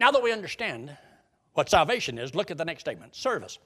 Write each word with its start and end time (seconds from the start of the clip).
Now 0.00 0.10
that 0.10 0.22
we 0.22 0.32
understand 0.32 0.96
what 1.52 1.68
salvation 1.68 2.18
is, 2.18 2.34
look 2.34 2.50
at 2.50 2.56
the 2.58 2.64
next 2.64 2.80
statement 2.80 3.14
service. 3.14 3.58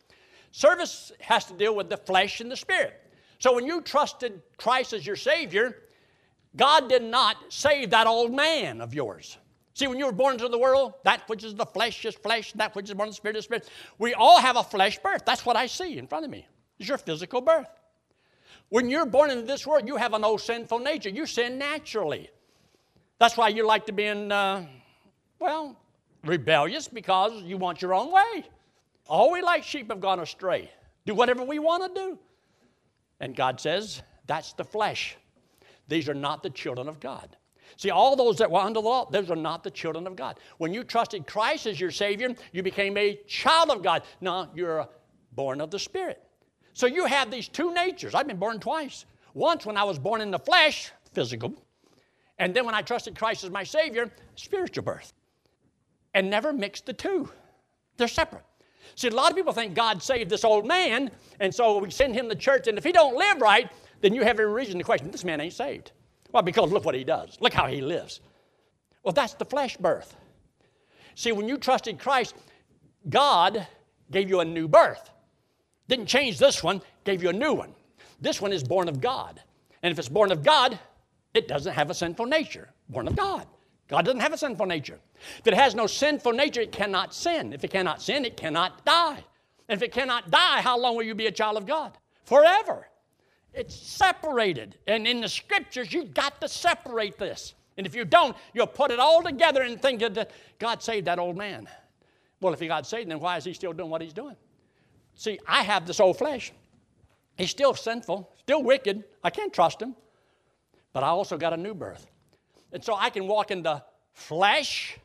Service 0.50 1.12
has 1.20 1.44
to 1.46 1.54
deal 1.54 1.74
with 1.74 1.88
the 1.88 1.96
flesh 1.96 2.40
and 2.40 2.50
the 2.50 2.56
spirit. 2.56 3.00
So 3.38 3.54
when 3.54 3.66
you 3.66 3.80
trusted 3.80 4.42
Christ 4.56 4.92
as 4.92 5.06
your 5.06 5.16
Savior, 5.16 5.78
God 6.56 6.88
did 6.88 7.02
not 7.02 7.36
save 7.48 7.90
that 7.90 8.06
old 8.06 8.32
man 8.32 8.80
of 8.80 8.94
yours. 8.94 9.38
See, 9.74 9.88
when 9.88 9.98
you 9.98 10.06
were 10.06 10.12
born 10.12 10.34
into 10.34 10.48
the 10.48 10.58
world, 10.58 10.94
that 11.02 11.28
which 11.28 11.42
is 11.42 11.54
the 11.54 11.66
flesh 11.66 12.04
is 12.04 12.14
flesh, 12.14 12.52
and 12.52 12.60
that 12.60 12.76
which 12.76 12.88
is 12.88 12.94
born 12.94 13.08
of 13.08 13.12
the 13.12 13.16
spirit 13.16 13.36
is 13.36 13.44
spirit. 13.44 13.68
We 13.98 14.14
all 14.14 14.38
have 14.38 14.56
a 14.56 14.62
flesh 14.62 14.98
birth. 14.98 15.22
That's 15.26 15.44
what 15.44 15.56
I 15.56 15.66
see 15.66 15.98
in 15.98 16.06
front 16.06 16.24
of 16.24 16.30
me. 16.30 16.46
It's 16.78 16.88
your 16.88 16.98
physical 16.98 17.40
birth. 17.40 17.68
When 18.68 18.88
you're 18.88 19.06
born 19.06 19.30
into 19.30 19.42
this 19.42 19.66
world, 19.66 19.86
you 19.86 19.96
have 19.96 20.14
an 20.14 20.24
old 20.24 20.40
sinful 20.40 20.78
nature. 20.78 21.08
You 21.08 21.26
sin 21.26 21.58
naturally. 21.58 22.30
That's 23.18 23.36
why 23.36 23.48
you 23.48 23.66
like 23.66 23.86
to 23.86 23.92
be 23.92 24.04
in, 24.04 24.30
uh, 24.30 24.64
well, 25.40 25.76
rebellious 26.24 26.88
because 26.88 27.42
you 27.42 27.56
want 27.56 27.82
your 27.82 27.94
own 27.94 28.12
way. 28.12 28.44
All 29.06 29.30
we 29.30 29.42
like 29.42 29.62
sheep 29.62 29.90
have 29.90 30.00
gone 30.00 30.20
astray. 30.20 30.70
Do 31.06 31.14
whatever 31.14 31.44
we 31.44 31.58
want 31.58 31.94
to 31.94 32.00
do. 32.00 32.18
And 33.20 33.36
God 33.36 33.60
says, 33.60 34.02
that's 34.26 34.52
the 34.54 34.64
flesh. 34.64 35.16
These 35.88 36.08
are 36.08 36.14
not 36.14 36.42
the 36.42 36.50
children 36.50 36.88
of 36.88 37.00
God. 37.00 37.36
See, 37.76 37.90
all 37.90 38.16
those 38.16 38.38
that 38.38 38.50
were 38.50 38.60
under 38.60 38.80
the 38.80 38.86
law, 38.86 39.08
those 39.10 39.30
are 39.30 39.36
not 39.36 39.64
the 39.64 39.70
children 39.70 40.06
of 40.06 40.16
God. 40.16 40.38
When 40.58 40.72
you 40.72 40.84
trusted 40.84 41.26
Christ 41.26 41.66
as 41.66 41.80
your 41.80 41.90
Savior, 41.90 42.34
you 42.52 42.62
became 42.62 42.96
a 42.96 43.16
child 43.26 43.70
of 43.70 43.82
God. 43.82 44.02
Now 44.20 44.50
you're 44.54 44.88
born 45.32 45.60
of 45.60 45.70
the 45.70 45.78
Spirit. 45.78 46.22
So 46.72 46.86
you 46.86 47.04
have 47.06 47.30
these 47.30 47.48
two 47.48 47.74
natures. 47.74 48.14
I've 48.14 48.26
been 48.26 48.38
born 48.38 48.60
twice. 48.60 49.06
Once 49.34 49.66
when 49.66 49.76
I 49.76 49.84
was 49.84 49.98
born 49.98 50.20
in 50.20 50.30
the 50.30 50.38
flesh, 50.38 50.92
physical, 51.12 51.52
and 52.38 52.54
then 52.54 52.64
when 52.64 52.74
I 52.74 52.82
trusted 52.82 53.16
Christ 53.16 53.44
as 53.44 53.50
my 53.50 53.64
Savior, 53.64 54.10
spiritual 54.36 54.84
birth. 54.84 55.12
And 56.14 56.30
never 56.30 56.52
mix 56.52 56.80
the 56.80 56.92
two. 56.92 57.28
They're 57.96 58.08
separate. 58.08 58.44
See, 58.96 59.08
a 59.08 59.10
lot 59.10 59.30
of 59.30 59.36
people 59.36 59.52
think 59.52 59.74
God 59.74 60.02
saved 60.02 60.30
this 60.30 60.44
old 60.44 60.66
man, 60.66 61.10
and 61.40 61.54
so 61.54 61.78
we 61.78 61.90
send 61.90 62.14
him 62.14 62.28
to 62.28 62.34
church, 62.34 62.68
and 62.68 62.78
if 62.78 62.84
he 62.84 62.92
don't 62.92 63.16
live 63.16 63.40
right, 63.40 63.70
then 64.00 64.14
you 64.14 64.22
have 64.22 64.38
every 64.38 64.52
reason 64.52 64.78
to 64.78 64.84
question, 64.84 65.10
this 65.10 65.24
man 65.24 65.40
ain't 65.40 65.52
saved. 65.52 65.92
Well, 66.32 66.42
because 66.42 66.70
look 66.70 66.84
what 66.84 66.94
he 66.94 67.04
does. 67.04 67.38
Look 67.40 67.52
how 67.52 67.66
he 67.66 67.80
lives. 67.80 68.20
Well, 69.02 69.12
that's 69.12 69.34
the 69.34 69.44
flesh 69.44 69.76
birth. 69.76 70.16
See, 71.14 71.32
when 71.32 71.48
you 71.48 71.58
trusted 71.58 71.98
Christ, 71.98 72.34
God 73.08 73.66
gave 74.10 74.28
you 74.28 74.40
a 74.40 74.44
new 74.44 74.68
birth. 74.68 75.10
Didn't 75.88 76.06
change 76.06 76.38
this 76.38 76.62
one, 76.62 76.80
gave 77.04 77.22
you 77.22 77.28
a 77.30 77.32
new 77.32 77.52
one. 77.52 77.74
This 78.20 78.40
one 78.40 78.52
is 78.52 78.62
born 78.62 78.88
of 78.88 79.00
God. 79.00 79.40
And 79.82 79.92
if 79.92 79.98
it's 79.98 80.08
born 80.08 80.32
of 80.32 80.42
God, 80.42 80.78
it 81.34 81.48
doesn't 81.48 81.72
have 81.72 81.90
a 81.90 81.94
sinful 81.94 82.26
nature. 82.26 82.70
Born 82.88 83.08
of 83.08 83.16
God. 83.16 83.46
God 83.88 84.04
doesn't 84.04 84.20
have 84.20 84.32
a 84.32 84.38
sinful 84.38 84.66
nature. 84.66 84.98
If 85.38 85.46
it 85.46 85.54
has 85.54 85.74
no 85.74 85.86
sinful 85.86 86.32
nature, 86.32 86.60
it 86.60 86.72
cannot 86.72 87.14
sin. 87.14 87.52
If 87.52 87.64
it 87.64 87.70
cannot 87.70 88.02
sin, 88.02 88.24
it 88.24 88.36
cannot 88.36 88.84
die. 88.84 89.24
And 89.68 89.76
if 89.76 89.82
it 89.82 89.92
cannot 89.92 90.30
die, 90.30 90.60
how 90.60 90.78
long 90.78 90.96
will 90.96 91.04
you 91.04 91.14
be 91.14 91.26
a 91.26 91.32
child 91.32 91.56
of 91.56 91.66
God? 91.66 91.96
Forever. 92.24 92.88
It's 93.52 93.74
separated. 93.74 94.76
And 94.86 95.06
in 95.06 95.20
the 95.20 95.28
scriptures, 95.28 95.92
you've 95.92 96.12
got 96.12 96.40
to 96.40 96.48
separate 96.48 97.18
this. 97.18 97.54
And 97.76 97.86
if 97.86 97.94
you 97.94 98.04
don't, 98.04 98.36
you'll 98.52 98.66
put 98.66 98.90
it 98.90 99.00
all 99.00 99.22
together 99.22 99.62
and 99.62 99.80
think 99.80 100.00
that 100.00 100.30
God 100.58 100.82
saved 100.82 101.06
that 101.06 101.18
old 101.18 101.36
man. 101.36 101.68
Well, 102.40 102.52
if 102.52 102.60
he 102.60 102.66
got 102.66 102.86
saved, 102.86 103.10
then 103.10 103.20
why 103.20 103.36
is 103.36 103.44
he 103.44 103.52
still 103.52 103.72
doing 103.72 103.90
what 103.90 104.02
he's 104.02 104.12
doing? 104.12 104.36
See, 105.14 105.38
I 105.46 105.62
have 105.62 105.86
this 105.86 106.00
old 106.00 106.18
flesh. 106.18 106.52
He's 107.36 107.50
still 107.50 107.74
sinful, 107.74 108.30
still 108.38 108.62
wicked. 108.62 109.04
I 109.22 109.30
can't 109.30 109.52
trust 109.52 109.80
him. 109.80 109.96
But 110.92 111.02
I 111.02 111.08
also 111.08 111.36
got 111.36 111.52
a 111.52 111.56
new 111.56 111.74
birth. 111.74 112.06
And 112.72 112.84
so 112.84 112.94
I 112.94 113.10
can 113.10 113.26
walk 113.26 113.50
in 113.50 113.62
the 113.62 113.82
flesh 114.12 114.98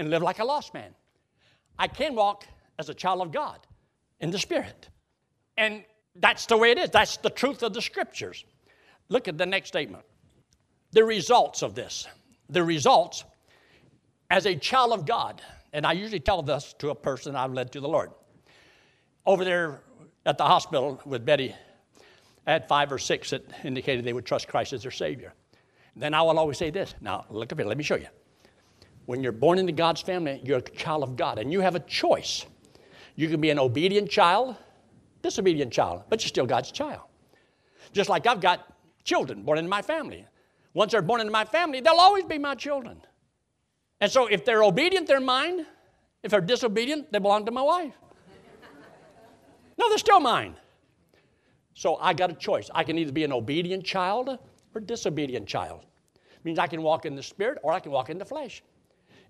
and 0.00 0.08
live 0.10 0.22
like 0.22 0.38
a 0.38 0.44
lost 0.44 0.72
man. 0.74 0.94
I 1.78 1.86
can 1.86 2.14
walk 2.14 2.46
as 2.78 2.88
a 2.88 2.94
child 2.94 3.20
of 3.20 3.30
God 3.30 3.58
in 4.18 4.30
the 4.30 4.38
spirit. 4.38 4.88
And 5.56 5.84
that's 6.16 6.46
the 6.46 6.56
way 6.56 6.70
it 6.72 6.78
is. 6.78 6.90
That's 6.90 7.18
the 7.18 7.30
truth 7.30 7.62
of 7.62 7.74
the 7.74 7.82
scriptures. 7.82 8.44
Look 9.10 9.28
at 9.28 9.36
the 9.36 9.46
next 9.46 9.68
statement. 9.68 10.04
The 10.92 11.04
results 11.04 11.62
of 11.62 11.74
this. 11.74 12.06
The 12.48 12.64
results 12.64 13.24
as 14.30 14.46
a 14.46 14.56
child 14.56 14.92
of 14.92 15.04
God. 15.06 15.42
And 15.72 15.86
I 15.86 15.92
usually 15.92 16.20
tell 16.20 16.42
this 16.42 16.74
to 16.78 16.90
a 16.90 16.94
person 16.94 17.36
I've 17.36 17.52
led 17.52 17.70
to 17.72 17.80
the 17.80 17.88
Lord. 17.88 18.10
Over 19.26 19.44
there 19.44 19.82
at 20.24 20.38
the 20.38 20.44
hospital 20.44 20.98
with 21.04 21.26
Betty, 21.26 21.54
I 22.46 22.52
had 22.52 22.66
five 22.66 22.90
or 22.90 22.98
six 22.98 23.30
that 23.30 23.44
indicated 23.64 24.04
they 24.04 24.14
would 24.14 24.24
trust 24.24 24.48
Christ 24.48 24.72
as 24.72 24.82
their 24.82 24.90
Savior. 24.90 25.34
Then 25.94 26.14
I 26.14 26.22
will 26.22 26.38
always 26.38 26.56
say 26.56 26.70
this. 26.70 26.94
Now, 27.02 27.26
look 27.28 27.52
up 27.52 27.58
here, 27.58 27.68
let 27.68 27.76
me 27.76 27.84
show 27.84 27.96
you. 27.96 28.06
When 29.06 29.22
you're 29.22 29.32
born 29.32 29.58
into 29.58 29.72
God's 29.72 30.00
family, 30.00 30.40
you're 30.44 30.58
a 30.58 30.62
child 30.62 31.02
of 31.02 31.16
God, 31.16 31.38
and 31.38 31.52
you 31.52 31.60
have 31.60 31.74
a 31.74 31.80
choice. 31.80 32.46
You 33.16 33.28
can 33.28 33.40
be 33.40 33.50
an 33.50 33.58
obedient 33.58 34.10
child, 34.10 34.56
disobedient 35.22 35.72
child, 35.72 36.04
but 36.08 36.22
you're 36.22 36.28
still 36.28 36.46
God's 36.46 36.70
child. 36.70 37.02
Just 37.92 38.08
like 38.08 38.26
I've 38.26 38.40
got 38.40 38.72
children 39.04 39.42
born 39.42 39.58
into 39.58 39.68
my 39.68 39.82
family. 39.82 40.26
Once 40.74 40.92
they're 40.92 41.02
born 41.02 41.20
into 41.20 41.32
my 41.32 41.44
family, 41.44 41.80
they'll 41.80 41.94
always 41.94 42.24
be 42.24 42.38
my 42.38 42.54
children. 42.54 43.00
And 44.00 44.10
so 44.10 44.26
if 44.26 44.44
they're 44.44 44.62
obedient, 44.62 45.06
they're 45.06 45.20
mine. 45.20 45.66
If 46.22 46.30
they're 46.30 46.40
disobedient, 46.40 47.12
they 47.12 47.18
belong 47.18 47.44
to 47.46 47.50
my 47.50 47.62
wife. 47.62 47.94
no, 49.78 49.88
they're 49.88 49.98
still 49.98 50.20
mine. 50.20 50.54
So 51.74 51.96
I 51.96 52.12
got 52.12 52.30
a 52.30 52.34
choice. 52.34 52.70
I 52.74 52.84
can 52.84 52.98
either 52.98 53.12
be 53.12 53.24
an 53.24 53.32
obedient 53.32 53.84
child 53.84 54.38
or 54.74 54.80
disobedient 54.80 55.46
child. 55.46 55.84
It 56.14 56.44
means 56.44 56.58
I 56.58 56.66
can 56.66 56.82
walk 56.82 57.04
in 57.06 57.16
the 57.16 57.22
spirit 57.22 57.58
or 57.62 57.72
I 57.72 57.80
can 57.80 57.92
walk 57.92 58.10
in 58.10 58.18
the 58.18 58.24
flesh. 58.24 58.62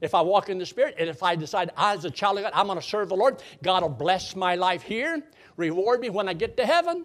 If 0.00 0.14
I 0.14 0.20
walk 0.20 0.48
in 0.48 0.58
the 0.58 0.66
Spirit 0.66 0.94
and 0.98 1.08
if 1.08 1.22
I 1.22 1.36
decide 1.36 1.70
I, 1.76 1.94
as 1.94 2.04
a 2.04 2.10
child 2.10 2.38
of 2.38 2.44
God, 2.44 2.52
I'm 2.54 2.66
going 2.66 2.78
to 2.78 2.84
serve 2.84 3.08
the 3.10 3.16
Lord, 3.16 3.42
God 3.62 3.82
will 3.82 3.90
bless 3.90 4.34
my 4.34 4.54
life 4.54 4.82
here, 4.82 5.22
reward 5.56 6.00
me 6.00 6.10
when 6.10 6.28
I 6.28 6.32
get 6.32 6.56
to 6.56 6.66
heaven. 6.66 7.04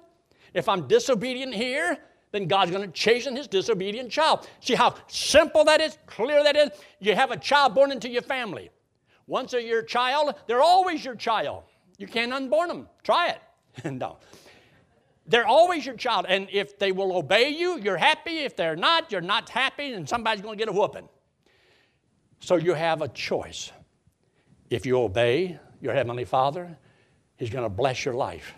If 0.54 0.70
I'm 0.70 0.88
disobedient 0.88 1.54
here, 1.54 1.98
then 2.32 2.48
God's 2.48 2.72
going 2.72 2.86
to 2.86 2.92
chasten 2.92 3.36
his 3.36 3.48
disobedient 3.48 4.10
child. 4.10 4.48
See 4.60 4.76
how 4.76 4.96
simple 5.08 5.64
that 5.66 5.82
is, 5.82 5.98
clear 6.06 6.44
that 6.44 6.56
is? 6.56 6.70
You 7.00 7.16
have 7.16 7.32
a 7.32 7.38
child 7.38 7.76
born 7.76 7.92
into 7.92 8.10
your 8.10 8.22
family. 8.22 8.70
Once 9.28 9.52
they're 9.52 9.60
your 9.60 9.82
child, 9.82 10.36
they're 10.48 10.62
always 10.62 11.04
your 11.04 11.16
child. 11.16 11.64
You 11.98 12.08
can't 12.08 12.34
unborn 12.34 12.68
them. 12.68 12.88
Try 13.04 13.30
it. 13.30 13.92
no. 13.92 14.18
They're 15.28 15.48
always 15.48 15.86
your 15.86 15.96
child. 15.96 16.26
And 16.30 16.48
if 16.52 16.78
they 16.78 16.92
will 16.92 17.16
obey 17.16 17.50
you, 17.50 17.80
you're 17.80 17.98
happy. 17.98 18.40
If 18.40 18.56
they're 18.56 18.76
not, 18.76 19.12
you're 19.12 19.22
not 19.22 19.50
happy, 19.50 19.94
and 19.94 20.08
somebody's 20.08 20.42
going 20.42 20.58
to 20.58 20.66
get 20.66 20.70
a 20.70 20.78
whooping. 20.78 21.10
So 22.46 22.58
you 22.58 22.76
have 22.76 23.02
a 23.02 23.08
choice. 23.08 23.72
If 24.70 24.86
you 24.86 25.00
obey 25.00 25.58
your 25.82 25.96
Heavenly 25.96 26.26
Father, 26.26 26.78
He's 27.38 27.50
going 27.50 27.64
to 27.64 27.70
bless 27.70 28.06
your 28.06 28.14
life 28.14 28.54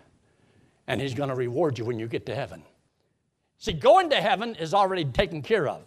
and 0.88 1.00
He's 1.00 1.14
going 1.14 1.30
to 1.30 1.36
reward 1.36 1.80
you 1.80 1.86
when 1.86 1.98
you 1.98 2.06
get 2.06 2.26
to 2.26 2.36
heaven. 2.36 2.64
See, 3.60 3.72
going 3.72 4.10
to 4.10 4.18
heaven 4.18 4.56
is 4.56 4.74
already 4.74 5.06
taken 5.06 5.42
care 5.42 5.70
of. 5.70 5.86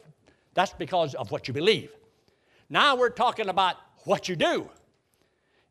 That's 0.54 0.72
because 0.72 1.14
of 1.14 1.30
what 1.30 1.46
you 1.46 1.52
believe. 1.52 1.90
Now 2.70 2.96
we're 2.96 3.10
talking 3.10 3.50
about 3.50 3.76
what 4.04 4.30
you 4.30 4.34
do. 4.34 4.70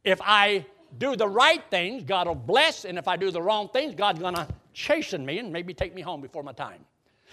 If 0.04 0.22
I 0.22 0.68
do 1.00 1.16
the 1.16 1.28
right 1.28 1.64
things, 1.72 2.04
God 2.04 2.28
will 2.28 2.36
bless, 2.36 2.86
and 2.86 3.00
if 3.00 3.08
I 3.08 3.18
do 3.18 3.32
the 3.32 3.42
wrong 3.42 3.70
things, 3.70 3.96
God's 3.96 4.20
going 4.20 4.36
to 4.36 4.48
chasten 4.74 5.26
me 5.26 5.40
and 5.40 5.52
maybe 5.52 5.74
take 5.74 5.96
me 5.96 6.04
home 6.04 6.22
before 6.22 6.44
my 6.44 6.54
time. 6.54 6.86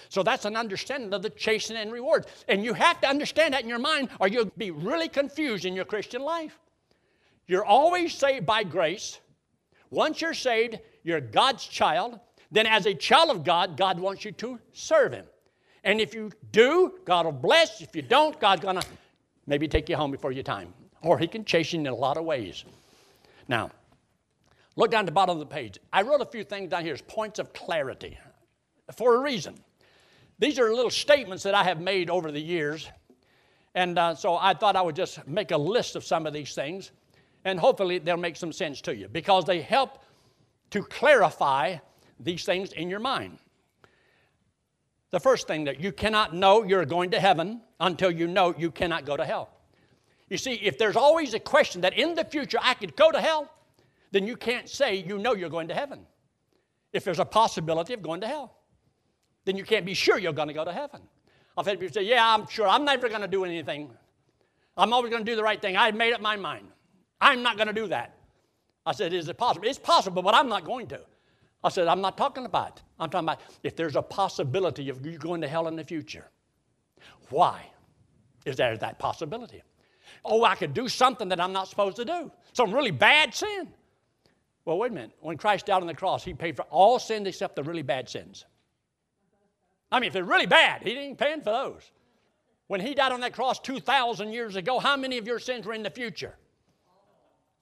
So 0.09 0.23
that's 0.23 0.45
an 0.45 0.57
understanding 0.57 1.13
of 1.13 1.23
the 1.23 1.31
chastening 1.31 1.83
and 1.83 1.93
rewards. 1.93 2.27
And 2.49 2.65
you 2.65 2.75
have 2.75 3.01
to 3.01 3.09
understand 3.09 3.55
that 3.55 3.63
in 3.63 3.69
your 3.69 3.79
mind, 3.79 4.09
or 4.21 4.29
you'll 4.29 4.51
be 4.57 4.71
really 4.71 5.09
confused 5.09 5.65
in 5.65 5.75
your 5.75 5.85
Christian 5.85 6.23
life. 6.23 6.59
You're 7.47 7.65
always 7.65 8.15
saved 8.15 8.47
by 8.47 8.65
grace. 8.65 9.19
Once 9.91 10.21
you're 10.21 10.35
saved, 10.35 10.79
you're 11.05 11.21
God's 11.21 11.65
child. 11.65 12.19
Then, 12.51 12.67
as 12.67 12.87
a 12.87 12.95
child 12.95 13.31
of 13.31 13.45
God, 13.45 13.77
God 13.77 13.99
wants 13.99 14.25
you 14.25 14.33
to 14.33 14.59
serve 14.73 15.13
Him. 15.13 15.27
And 15.85 16.01
if 16.01 16.15
you 16.15 16.33
do, 16.53 16.95
God 17.05 17.27
will 17.27 17.33
bless. 17.33 17.81
If 17.81 17.95
you 17.95 18.03
don't, 18.03 18.39
God's 18.41 18.63
going 18.63 18.81
to 18.81 18.87
maybe 19.47 19.69
take 19.69 19.89
you 19.89 19.97
home 19.97 20.11
before 20.11 20.33
your 20.33 20.43
time. 20.43 20.73
Or 21.03 21.19
He 21.19 21.27
can 21.27 21.45
chasten 21.45 21.85
you 21.85 21.89
in 21.89 21.93
a 21.93 21.97
lot 21.97 22.17
of 22.17 22.25
ways. 22.25 22.65
Now, 23.49 23.71
look 24.75 24.91
down 24.91 25.07
the 25.07 25.13
bottom 25.13 25.35
of 25.35 25.41
the 25.41 25.55
page. 25.55 25.79
I 25.93 26.03
wrote 26.03 26.21
a 26.21 26.27
few 26.27 26.43
things 26.45 26.71
down 26.71 26.85
here 26.85 26.95
as 26.95 27.03
points 27.03 27.39
of 27.39 27.53
clarity 27.53 28.19
for 28.97 29.15
a 29.15 29.21
reason. 29.21 29.55
These 30.39 30.59
are 30.59 30.73
little 30.73 30.91
statements 30.91 31.43
that 31.45 31.55
I 31.55 31.65
have 31.65 31.81
made 31.81 32.11
over 32.11 32.31
the 32.31 32.41
years. 32.41 32.89
And 33.75 33.99
uh, 33.99 34.15
so 34.15 34.37
I 34.37 34.55
thought 34.55 34.77
I 34.77 34.83
would 34.83 34.97
just 34.97 35.27
make 35.27 35.51
a 35.51 35.57
list 35.57 35.97
of 35.97 36.05
some 36.05 36.27
of 36.27 36.33
these 36.33 36.55
things, 36.55 36.93
and 37.45 37.61
hopefully 37.61 37.99
they'll 37.99 38.17
make 38.17 38.37
some 38.37 38.53
sense 38.53 38.81
to 38.83 38.97
you 38.97 39.09
because 39.09 39.45
they 39.45 39.61
help 39.61 40.03
to 40.71 40.83
clarify 40.83 41.77
these 42.19 42.45
things 42.45 42.73
in 42.73 42.89
your 42.89 43.01
mind. 43.01 43.39
The 45.11 45.21
first 45.21 45.47
thing 45.47 45.65
that 45.65 45.79
you 45.79 45.93
cannot 45.93 46.35
know 46.35 46.65
you're 46.65 46.87
going 46.87 47.11
to 47.11 47.21
heaven 47.21 47.61
until 47.79 48.11
you 48.11 48.27
know 48.27 48.55
you 48.57 48.71
cannot 48.71 49.05
go 49.05 49.17
to 49.17 49.25
hell. 49.25 49.51
You 50.29 50.39
see, 50.39 50.55
if 50.55 50.79
there's 50.79 50.97
always 50.97 51.35
a 51.35 51.39
question 51.39 51.83
that 51.83 51.97
in 51.97 52.15
the 52.15 52.25
future 52.25 52.59
I 52.61 52.75
could 52.75 52.97
go 52.97 53.13
to 53.13 53.21
hell, 53.21 53.51
then 54.11 54.27
you 54.27 54.37
can't 54.37 54.69
say 54.69 54.97
you 54.97 55.19
know 55.19 55.35
you're 55.35 55.51
going 55.51 55.69
to 55.69 55.75
heaven. 55.75 56.07
If 56.93 57.05
there's 57.05 57.19
a 57.19 57.25
possibility 57.25 57.93
of 57.93 58.03
going 58.03 58.23
to 58.23 58.27
hell 58.27 58.56
then 59.47 59.57
you 59.57 59.65
can't 59.65 59.87
be 59.87 59.95
sure 59.95 60.19
you're 60.19 60.35
going 60.35 60.49
to 60.49 60.55
go 60.55 60.65
to 60.65 60.73
heaven. 60.73 61.01
I've 61.57 61.67
had 61.67 61.81
people 61.81 61.95
say, 61.95 62.03
Yeah, 62.03 62.35
I'm 62.35 62.47
sure 62.49 62.69
I'm 62.69 62.85
never 62.85 63.09
going 63.09 63.23
to 63.23 63.29
do 63.29 63.45
anything. 63.45 63.91
I'm 64.77 64.93
always 64.93 65.11
going 65.11 65.25
to 65.25 65.31
do 65.31 65.37
the 65.37 65.43
right 65.43 65.61
thing. 65.61 65.77
I've 65.77 65.95
made 65.95 66.13
up 66.13 66.21
my 66.21 66.37
mind. 66.37 66.67
I'm 67.19 67.43
not 67.43 67.57
going 67.57 67.69
to 67.69 67.73
do 67.73 67.87
that. 67.87 68.19
I 68.85 68.93
said, 68.93 69.15
Is 69.15 69.29
it 69.29 69.39
possible? 69.39 69.67
It's 69.67 69.79
possible, 69.79 70.23
but 70.23 70.35
I'm 70.35 70.49
not 70.49 70.65
going 70.65 70.89
to. 70.89 71.01
I 71.65 71.71
said, 71.71 71.89
I'm 71.89 72.01
not 72.01 72.19
talking 72.19 72.45
about. 72.45 72.83
I'm 73.01 73.09
talking 73.09 73.25
about 73.27 73.41
if 73.63 73.75
there's 73.75 73.97
a 73.97 74.03
possibility 74.03 74.91
of 74.91 75.05
you 75.07 75.17
going 75.17 75.41
to 75.41 75.49
hell 75.49 75.69
in 75.69 75.77
the 75.77 75.85
future. 75.85 76.27
Why 77.31 77.65
is 78.45 78.57
there 78.57 78.77
that 78.77 78.99
possibility? 78.99 79.63
Oh, 80.25 80.45
I 80.45 80.55
could 80.55 80.75
do 80.75 80.89
something 80.89 81.29
that 81.29 81.41
I'm 81.41 81.53
not 81.53 81.69
supposed 81.69 81.97
to 81.97 82.05
do. 82.05 82.31
Some 82.53 82.73
really 82.73 82.91
bad 82.91 83.35
sin. 83.35 83.69
Well, 84.65 84.79
wait 84.79 84.91
a 84.91 84.95
minute. 84.95 85.13
When 85.21 85.37
Christ 85.37 85.67
died 85.67 85.81
on 85.81 85.87
the 85.87 85.95
cross, 85.95 86.25
he 86.25 86.35
paid 86.35 86.57
for 86.57 86.63
all 86.65 86.99
sins 86.99 87.27
except 87.27 87.57
the 87.57 87.63
really 87.63 87.83
bad 87.83 88.09
sins. 88.09 88.45
I 89.91 90.01
mean, 90.01 90.09
if 90.09 90.13
they're 90.13 90.25
really 90.25 90.47
bad, 90.47 90.83
he 90.83 90.93
ain't 90.93 91.19
paying 91.19 91.41
for 91.41 91.51
those. 91.51 91.91
When 92.67 92.81
he 92.81 92.95
died 92.95 93.13
on 93.13 93.21
that 93.21 93.33
cross 93.33 93.61
2,000 93.61 94.33
years 94.33 94.57
ago, 94.57 94.79
how 94.79 94.97
many 94.97 95.19
of 95.19 95.27
your 95.27 95.39
sins 95.39 95.67
were 95.67 95.75
in 95.75 95.83
the 95.83 95.91
future? 95.91 96.37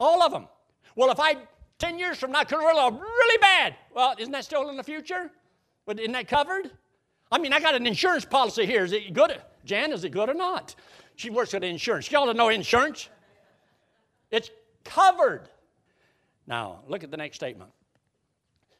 All 0.00 0.22
of 0.22 0.32
them. 0.32 0.48
Well, 0.96 1.10
if 1.10 1.20
I, 1.20 1.36
10 1.78 1.98
years 1.98 2.18
from 2.18 2.32
now, 2.32 2.44
could 2.44 2.56
really, 2.56 2.96
really 2.96 3.38
bad, 3.38 3.76
well, 3.94 4.14
isn't 4.18 4.32
that 4.32 4.44
still 4.44 4.68
in 4.70 4.76
the 4.76 4.82
future? 4.82 5.30
But 5.86 6.00
isn't 6.00 6.12
that 6.12 6.28
covered? 6.28 6.70
I 7.30 7.38
mean, 7.38 7.52
I 7.52 7.60
got 7.60 7.74
an 7.74 7.86
insurance 7.86 8.24
policy 8.24 8.64
here. 8.64 8.84
Is 8.84 8.92
it 8.92 9.12
good? 9.12 9.40
Jan, 9.64 9.92
is 9.92 10.04
it 10.04 10.10
good 10.10 10.28
or 10.28 10.34
not? 10.34 10.74
She 11.16 11.30
works 11.30 11.52
at 11.52 11.62
insurance. 11.62 12.10
Y'all 12.10 12.32
know 12.32 12.48
insurance? 12.48 13.08
It's 14.30 14.50
covered. 14.84 15.48
Now, 16.46 16.80
look 16.88 17.04
at 17.04 17.10
the 17.10 17.16
next 17.16 17.36
statement. 17.36 17.70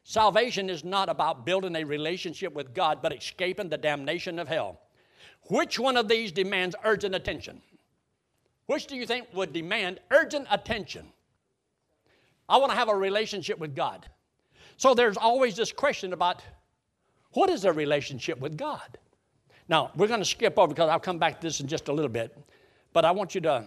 Salvation 0.07 0.69
is 0.69 0.83
not 0.83 1.09
about 1.09 1.47
building 1.47 1.75
a 1.75 1.83
relationship 1.83 2.53
with 2.53 2.75
God, 2.75 2.99
but 3.01 3.11
escaping 3.11 3.69
the 3.69 3.77
damnation 3.77 4.37
of 4.37 4.47
hell. 4.47 4.79
Which 5.49 5.79
one 5.79 5.97
of 5.97 6.07
these 6.07 6.31
demands 6.31 6.75
urgent 6.83 7.15
attention? 7.15 7.59
Which 8.67 8.85
do 8.85 8.95
you 8.95 9.07
think 9.07 9.27
would 9.33 9.51
demand 9.51 9.99
urgent 10.11 10.45
attention? 10.51 11.07
I 12.47 12.57
want 12.57 12.71
to 12.71 12.77
have 12.77 12.87
a 12.87 12.95
relationship 12.95 13.57
with 13.57 13.75
God. 13.75 14.05
So 14.77 14.93
there's 14.93 15.17
always 15.17 15.55
this 15.55 15.71
question 15.71 16.13
about 16.13 16.43
what 17.31 17.49
is 17.49 17.65
a 17.65 17.73
relationship 17.73 18.39
with 18.39 18.55
God? 18.55 18.99
Now, 19.67 19.89
we're 19.95 20.07
going 20.07 20.19
to 20.19 20.25
skip 20.25 20.59
over 20.59 20.67
because 20.67 20.87
I'll 20.87 20.99
come 20.99 21.17
back 21.17 21.41
to 21.41 21.47
this 21.47 21.61
in 21.61 21.67
just 21.67 21.87
a 21.87 21.91
little 21.91 22.09
bit. 22.09 22.37
But 22.93 23.05
I 23.05 23.11
want 23.11 23.33
you 23.33 23.41
to 23.41 23.65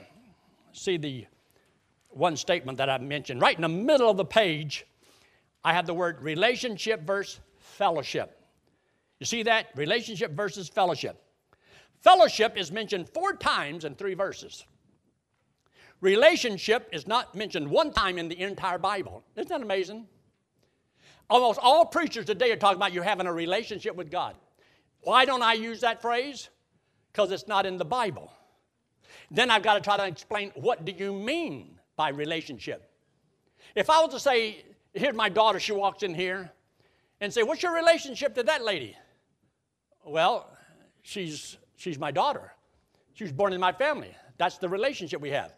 see 0.73 0.99
the 0.99 1.27
one 2.11 2.37
statement 2.37 2.79
that 2.79 2.89
I 2.89 2.99
mentioned. 2.99 3.41
Right 3.41 3.57
in 3.57 3.63
the 3.63 3.69
middle 3.69 4.09
of 4.09 4.17
the 4.17 4.25
page, 4.25 4.87
I 5.65 5.73
have 5.73 5.87
the 5.87 5.95
word 5.95 6.21
relationship 6.21 7.07
versus 7.07 7.41
fellowship. 7.59 8.41
You 9.21 9.27
see 9.27 9.43
that? 9.45 9.67
Relationship 9.75 10.33
versus 10.33 10.69
fellowship. 10.69 11.23
Fellowship 12.01 12.57
is 12.57 12.71
mentioned 12.71 13.09
four 13.09 13.35
times 13.35 13.85
in 13.85 13.95
three 13.95 14.15
verses. 14.15 14.65
Relationship 16.01 16.89
is 16.93 17.09
not 17.09 17.35
mentioned 17.35 17.69
one 17.69 17.93
time 17.93 18.19
in 18.19 18.29
the 18.29 18.39
entire 18.41 18.79
Bible. 18.79 19.25
Isn't 19.35 19.49
that 19.49 19.63
amazing? 19.63 20.07
Almost 21.29 21.59
all 21.61 21.85
preachers 21.85 22.25
today 22.25 22.53
are 22.53 22.57
talking 22.57 22.77
about 22.77 22.93
you 22.93 23.03
having 23.03 23.27
a 23.27 23.33
relationship 23.33 23.97
with 23.97 24.11
God. 24.11 24.37
Why 25.03 25.25
don't 25.25 25.43
I 25.43 25.55
use 25.55 25.81
that 25.81 26.01
phrase? 26.01 26.49
Because 27.13 27.33
it's 27.33 27.49
not 27.49 27.67
in 27.67 27.77
the 27.77 27.85
Bible. 27.85 28.33
Then 29.31 29.51
I've 29.51 29.63
got 29.63 29.75
to 29.75 29.81
try 29.81 29.97
to 29.97 30.07
explain 30.07 30.53
what 30.55 30.85
do 30.85 30.93
you 30.93 31.13
mean 31.13 31.79
by 31.97 32.11
relationship? 32.11 32.91
If 33.75 33.91
I 33.91 34.01
was 34.01 34.15
to 34.15 34.21
say, 34.21 34.65
here's 34.99 35.15
my 35.15 35.29
daughter, 35.29 35.61
she 35.61 35.73
walks 35.73 36.03
in 36.03 36.15
here, 36.15 36.51
and 37.21 37.33
say, 37.33 37.43
What's 37.43 37.63
your 37.63 37.75
relationship 37.75 38.35
to 38.35 38.43
that 38.45 38.65
lady? 38.65 38.97
Well, 40.05 40.51
she's 41.03 41.57
she's 41.77 41.99
my 41.99 42.11
daughter. 42.11 42.53
She 43.15 43.25
was 43.25 43.33
born 43.33 43.53
in 43.53 43.61
my 43.61 43.73
family. 43.73 44.15
That's 44.37 44.59
the 44.59 44.69
relationship 44.69 45.21
we 45.21 45.31
have. 45.31 45.53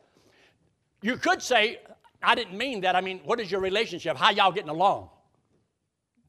You 1.03 1.17
could 1.17 1.43
say, 1.43 1.81
I 2.23 2.35
didn't 2.35 2.57
mean 2.57 2.83
that. 2.83 2.97
I 2.97 3.01
mean, 3.01 3.21
what 3.25 3.41
is 3.41 3.51
your 3.51 3.61
relationship? 3.61 4.17
How 4.17 4.31
y'all 4.31 4.53
getting 4.53 4.71
along? 4.71 5.11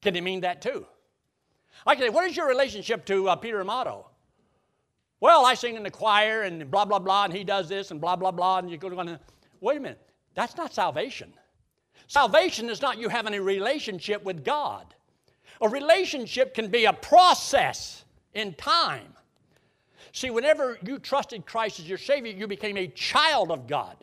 Can 0.02 0.16
it 0.16 0.22
mean 0.22 0.40
that 0.42 0.60
too? 0.60 0.86
I 1.86 1.94
can 1.94 2.04
say, 2.04 2.10
what 2.10 2.28
is 2.28 2.36
your 2.36 2.48
relationship 2.48 3.04
to 3.06 3.28
uh, 3.28 3.36
Peter 3.36 3.60
Amato? 3.60 4.06
Well, 5.20 5.46
I 5.46 5.54
sing 5.54 5.76
in 5.76 5.82
the 5.82 5.90
choir 5.90 6.42
and 6.42 6.70
blah, 6.70 6.84
blah, 6.84 6.98
blah, 6.98 7.24
and 7.24 7.32
he 7.32 7.44
does 7.44 7.68
this 7.68 7.90
and 7.90 8.00
blah, 8.00 8.16
blah, 8.16 8.30
blah, 8.30 8.58
and 8.58 8.70
you 8.70 8.76
go 8.76 8.88
to, 8.88 9.20
wait 9.60 9.76
a 9.76 9.80
minute, 9.80 10.00
that's 10.34 10.56
not 10.56 10.74
salvation. 10.74 11.32
Salvation 12.08 12.68
is 12.68 12.82
not 12.82 12.98
you 12.98 13.08
having 13.08 13.34
a 13.34 13.42
relationship 13.42 14.24
with 14.24 14.44
God. 14.44 14.94
A 15.60 15.68
relationship 15.68 16.54
can 16.54 16.68
be 16.68 16.84
a 16.84 16.92
process 16.92 18.04
in 18.34 18.54
time. 18.54 19.14
See, 20.12 20.30
whenever 20.30 20.78
you 20.84 20.98
trusted 20.98 21.46
Christ 21.46 21.78
as 21.78 21.88
your 21.88 21.98
Savior, 21.98 22.32
you 22.32 22.46
became 22.46 22.76
a 22.76 22.88
child 22.88 23.50
of 23.50 23.66
God. 23.66 23.96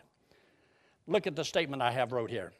Look 1.07 1.28
at 1.28 1.36
the 1.36 1.44
statement 1.44 1.81
I 1.81 1.92
have 1.92 2.12
wrote 2.12 2.30
here. 2.30 2.51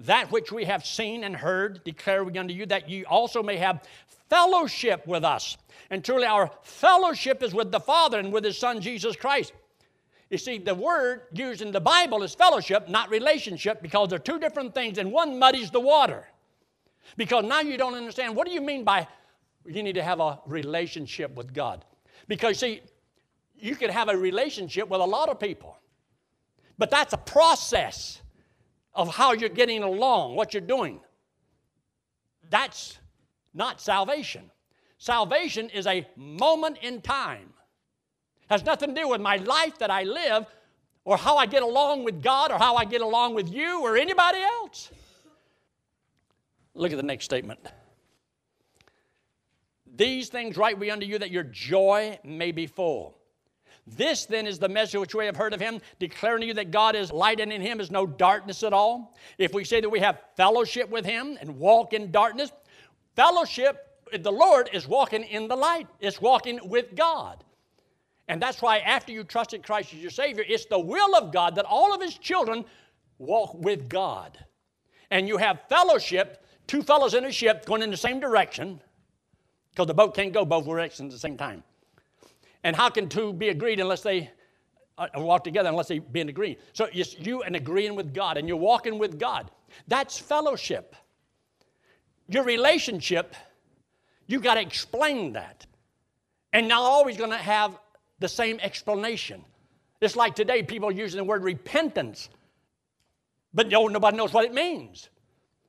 That 0.00 0.30
which 0.30 0.52
we 0.52 0.64
have 0.66 0.84
seen 0.84 1.24
and 1.24 1.34
heard 1.34 1.82
declare 1.84 2.22
we 2.22 2.36
unto 2.36 2.52
you, 2.52 2.66
that 2.66 2.88
ye 2.88 3.04
also 3.04 3.42
may 3.42 3.56
have 3.56 3.82
fellowship 4.28 5.06
with 5.06 5.24
us. 5.24 5.56
And 5.88 6.04
truly, 6.04 6.26
our 6.26 6.50
fellowship 6.62 7.42
is 7.42 7.54
with 7.54 7.70
the 7.70 7.80
Father 7.80 8.18
and 8.18 8.32
with 8.32 8.44
His 8.44 8.58
Son, 8.58 8.80
Jesus 8.80 9.16
Christ. 9.16 9.52
You 10.30 10.38
see, 10.38 10.58
the 10.58 10.74
word 10.74 11.22
used 11.32 11.62
in 11.62 11.70
the 11.70 11.80
Bible 11.80 12.22
is 12.22 12.34
fellowship, 12.34 12.88
not 12.88 13.10
relationship, 13.10 13.80
because 13.80 14.08
they're 14.08 14.18
two 14.18 14.40
different 14.40 14.74
things, 14.74 14.98
and 14.98 15.12
one 15.12 15.38
muddies 15.38 15.70
the 15.70 15.80
water. 15.80 16.26
Because 17.16 17.44
now 17.44 17.60
you 17.60 17.76
don't 17.78 17.94
understand 17.94 18.34
what 18.34 18.46
do 18.46 18.52
you 18.52 18.60
mean 18.60 18.82
by 18.82 19.06
you 19.64 19.82
need 19.82 19.94
to 19.94 20.02
have 20.02 20.20
a 20.20 20.40
relationship 20.46 21.34
with 21.34 21.52
God? 21.52 21.84
Because, 22.26 22.58
see, 22.58 22.82
you 23.54 23.76
can 23.76 23.90
have 23.90 24.08
a 24.08 24.16
relationship 24.16 24.88
with 24.88 25.00
a 25.00 25.04
lot 25.04 25.28
of 25.28 25.38
people, 25.38 25.76
but 26.76 26.90
that's 26.90 27.12
a 27.12 27.18
process 27.18 28.20
of 28.94 29.14
how 29.14 29.32
you're 29.32 29.48
getting 29.48 29.82
along, 29.82 30.34
what 30.34 30.54
you're 30.54 30.60
doing. 30.60 31.00
That's 32.50 32.98
not 33.54 33.80
salvation. 33.80 34.50
Salvation 34.98 35.68
is 35.70 35.86
a 35.86 36.06
moment 36.16 36.78
in 36.82 37.00
time. 37.00 37.52
Has 38.48 38.64
nothing 38.64 38.94
to 38.94 39.00
do 39.00 39.08
with 39.08 39.20
my 39.20 39.36
life 39.36 39.78
that 39.78 39.90
I 39.90 40.04
live 40.04 40.46
or 41.04 41.16
how 41.16 41.36
I 41.36 41.46
get 41.46 41.62
along 41.62 42.04
with 42.04 42.22
God 42.22 42.50
or 42.50 42.58
how 42.58 42.76
I 42.76 42.84
get 42.84 43.00
along 43.00 43.34
with 43.34 43.52
you 43.52 43.80
or 43.82 43.96
anybody 43.96 44.40
else. 44.40 44.90
Look 46.74 46.92
at 46.92 46.96
the 46.96 47.02
next 47.02 47.24
statement. 47.24 47.60
These 49.96 50.28
things 50.28 50.56
write 50.56 50.78
we 50.78 50.90
unto 50.90 51.06
you 51.06 51.18
that 51.18 51.30
your 51.30 51.44
joy 51.44 52.18
may 52.22 52.52
be 52.52 52.66
full. 52.66 53.16
This 53.86 54.26
then 54.26 54.46
is 54.46 54.58
the 54.58 54.68
message 54.68 55.00
which 55.00 55.14
we 55.14 55.26
have 55.26 55.36
heard 55.36 55.54
of 55.54 55.60
him, 55.60 55.80
declaring 56.00 56.40
to 56.40 56.46
you 56.48 56.54
that 56.54 56.72
God 56.72 56.96
is 56.96 57.12
light 57.12 57.38
and 57.38 57.52
in 57.52 57.60
him 57.60 57.80
is 57.80 57.90
no 57.90 58.04
darkness 58.04 58.62
at 58.64 58.72
all. 58.72 59.16
If 59.38 59.54
we 59.54 59.64
say 59.64 59.80
that 59.80 59.88
we 59.88 60.00
have 60.00 60.20
fellowship 60.36 60.90
with 60.90 61.04
him 61.04 61.38
and 61.40 61.56
walk 61.56 61.92
in 61.92 62.10
darkness, 62.10 62.50
fellowship 63.14 63.86
the 64.12 64.32
Lord 64.32 64.70
is 64.72 64.88
walking 64.88 65.22
in 65.22 65.46
the 65.46 65.56
light, 65.56 65.86
it's 66.00 66.20
walking 66.20 66.58
with 66.68 66.96
God. 66.96 67.44
And 68.28 68.42
that's 68.42 68.60
why 68.60 68.78
after 68.78 69.12
you 69.12 69.22
trusted 69.24 69.62
Christ 69.62 69.94
as 69.94 70.00
your 70.00 70.10
Savior, 70.10 70.44
it's 70.46 70.66
the 70.66 70.78
will 70.78 71.14
of 71.14 71.32
God 71.32 71.54
that 71.54 71.64
all 71.64 71.94
of 71.94 72.00
his 72.00 72.18
children 72.18 72.64
walk 73.18 73.54
with 73.54 73.88
God. 73.88 74.38
And 75.10 75.28
you 75.28 75.36
have 75.36 75.60
fellowship, 75.68 76.44
two 76.66 76.82
fellows 76.82 77.14
in 77.14 77.24
a 77.24 77.32
ship 77.32 77.64
going 77.64 77.82
in 77.82 77.90
the 77.90 77.96
same 77.96 78.18
direction, 78.18 78.80
because 79.70 79.86
the 79.86 79.94
boat 79.94 80.14
can't 80.14 80.32
go 80.32 80.44
both 80.44 80.64
directions 80.64 81.12
at 81.12 81.16
the 81.16 81.20
same 81.20 81.36
time. 81.36 81.62
And 82.64 82.74
how 82.74 82.88
can 82.88 83.08
two 83.08 83.32
be 83.32 83.50
agreed 83.50 83.78
unless 83.78 84.02
they 84.02 84.30
uh, 84.98 85.06
walk 85.14 85.44
together, 85.44 85.68
unless 85.68 85.86
they 85.86 86.00
be 86.00 86.20
in 86.20 86.28
agreement? 86.28 86.60
So 86.72 86.88
it's 86.92 87.16
you 87.18 87.42
and 87.42 87.54
agreeing 87.54 87.94
with 87.94 88.12
God, 88.12 88.38
and 88.38 88.48
you're 88.48 88.56
walking 88.56 88.98
with 88.98 89.20
God. 89.20 89.50
That's 89.86 90.18
fellowship. 90.18 90.96
Your 92.28 92.42
relationship, 92.42 93.36
you 94.26 94.40
got 94.40 94.54
to 94.54 94.60
explain 94.60 95.34
that. 95.34 95.64
And 96.52 96.66
not 96.66 96.80
always 96.80 97.16
going 97.16 97.30
to 97.30 97.36
have 97.36 97.78
the 98.18 98.28
same 98.28 98.58
explanation. 98.60 99.44
It's 100.00 100.16
like 100.16 100.34
today, 100.34 100.62
people 100.62 100.88
are 100.88 100.92
using 100.92 101.18
the 101.18 101.24
word 101.24 101.42
repentance, 101.42 102.28
but 103.54 103.68
no, 103.68 103.86
nobody 103.88 104.16
knows 104.16 104.32
what 104.32 104.44
it 104.44 104.52
means. 104.52 105.08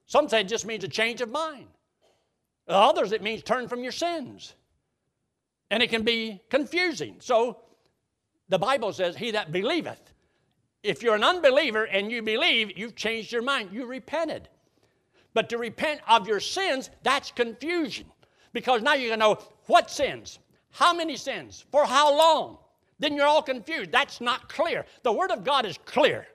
Some 0.05 0.27
say 0.29 0.41
it 0.41 0.47
just 0.47 0.65
means 0.65 0.83
a 0.83 0.87
change 0.87 1.21
of 1.21 1.31
mind. 1.31 1.67
Others, 2.67 3.11
it 3.11 3.21
means 3.21 3.43
turn 3.43 3.67
from 3.67 3.83
your 3.83 3.91
sins. 3.91 4.53
And 5.69 5.83
it 5.83 5.89
can 5.89 6.03
be 6.03 6.41
confusing. 6.49 7.17
So 7.19 7.59
the 8.49 8.57
Bible 8.57 8.93
says, 8.93 9.15
He 9.15 9.31
that 9.31 9.51
believeth. 9.51 10.01
If 10.83 11.03
you're 11.03 11.15
an 11.15 11.23
unbeliever 11.23 11.85
and 11.85 12.11
you 12.11 12.21
believe, 12.21 12.77
you've 12.77 12.95
changed 12.95 13.31
your 13.31 13.41
mind. 13.41 13.69
You 13.73 13.85
repented. 13.85 14.47
But 15.33 15.49
to 15.49 15.57
repent 15.57 16.01
of 16.07 16.27
your 16.27 16.39
sins, 16.39 16.89
that's 17.03 17.31
confusion. 17.31 18.07
Because 18.53 18.81
now 18.81 18.93
you're 18.93 19.09
going 19.09 19.19
to 19.19 19.25
know 19.25 19.39
what 19.67 19.91
sins, 19.91 20.39
how 20.71 20.93
many 20.93 21.15
sins, 21.15 21.65
for 21.71 21.85
how 21.85 22.15
long. 22.15 22.57
Then 22.99 23.15
you're 23.15 23.27
all 23.27 23.43
confused. 23.43 23.91
That's 23.91 24.21
not 24.21 24.49
clear. 24.49 24.85
The 25.03 25.11
Word 25.11 25.31
of 25.31 25.43
God 25.43 25.65
is 25.65 25.77
clear. 25.85 26.27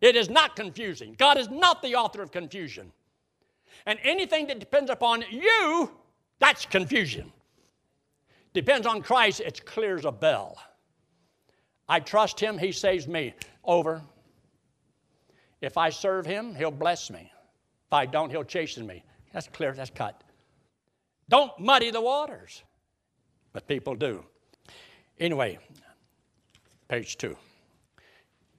It 0.00 0.16
is 0.16 0.30
not 0.30 0.56
confusing. 0.56 1.14
God 1.18 1.38
is 1.38 1.48
not 1.48 1.82
the 1.82 1.96
author 1.96 2.22
of 2.22 2.30
confusion. 2.30 2.92
And 3.84 3.98
anything 4.02 4.46
that 4.46 4.60
depends 4.60 4.90
upon 4.90 5.24
you, 5.30 5.90
that's 6.38 6.64
confusion 6.66 7.32
depends 8.54 8.86
on 8.86 9.02
Christ, 9.02 9.40
it's 9.40 9.60
clear 9.60 9.96
as 9.96 10.04
a 10.04 10.10
bell. 10.10 10.58
I 11.88 12.00
trust 12.00 12.40
Him, 12.40 12.58
He 12.58 12.72
saves 12.72 13.06
me. 13.06 13.34
Over. 13.64 14.02
If 15.60 15.76
I 15.76 15.90
serve 15.90 16.24
him, 16.24 16.54
he'll 16.54 16.70
bless 16.70 17.10
me. 17.10 17.30
If 17.86 17.92
I 17.92 18.06
don't, 18.06 18.30
he'll 18.30 18.44
chasten 18.44 18.86
me. 18.86 19.04
That's 19.32 19.48
clear, 19.48 19.72
that's 19.72 19.90
cut. 19.90 20.22
Don't 21.28 21.52
muddy 21.58 21.90
the 21.90 22.00
waters. 22.00 22.62
But 23.58 23.66
people 23.66 23.96
do. 23.96 24.24
Anyway, 25.18 25.58
page 26.86 27.16
two. 27.16 27.36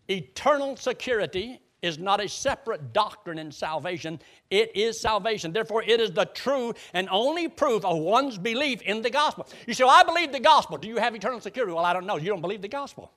Eternal 0.09 0.75
security 0.75 1.61
is 1.81 1.97
not 1.97 2.21
a 2.21 2.27
separate 2.27 2.91
doctrine 2.91 3.39
in 3.39 3.49
salvation, 3.49 4.19
it 4.49 4.75
is 4.75 4.99
salvation. 4.99 5.53
Therefore, 5.53 5.83
it 5.83 6.01
is 6.01 6.11
the 6.11 6.25
true 6.25 6.73
and 6.91 7.07
only 7.11 7.47
proof 7.47 7.85
of 7.85 7.97
one's 7.97 8.37
belief 8.37 8.81
in 8.81 9.01
the 9.01 9.09
gospel. 9.09 9.47
You 9.65 9.73
say, 9.73 9.85
well, 9.85 9.95
I 9.95 10.03
believe 10.03 10.33
the 10.33 10.41
gospel. 10.41 10.77
Do 10.77 10.89
you 10.89 10.97
have 10.97 11.15
eternal 11.15 11.39
security? 11.39 11.71
Well, 11.71 11.85
I 11.85 11.93
don't 11.93 12.05
know. 12.05 12.17
You 12.17 12.27
don't 12.27 12.41
believe 12.41 12.61
the 12.61 12.67
gospel. 12.67 13.09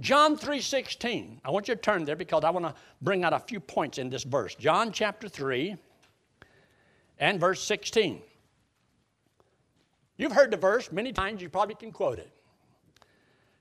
John 0.00 0.36
3:16. 0.36 1.38
I 1.44 1.50
want 1.52 1.68
you 1.68 1.76
to 1.76 1.80
turn 1.80 2.04
there 2.04 2.16
because 2.16 2.42
I 2.42 2.50
want 2.50 2.66
to 2.66 2.74
bring 3.00 3.22
out 3.22 3.32
a 3.32 3.38
few 3.38 3.60
points 3.60 3.98
in 3.98 4.10
this 4.10 4.24
verse. 4.24 4.56
John 4.56 4.90
chapter 4.90 5.28
3 5.28 5.76
and 7.20 7.38
verse 7.38 7.62
16. 7.62 8.22
You've 10.16 10.32
heard 10.32 10.50
the 10.50 10.56
verse 10.56 10.90
many 10.90 11.12
times, 11.12 11.42
you 11.42 11.48
probably 11.48 11.74
can 11.74 11.92
quote 11.92 12.18
it. 12.18 12.30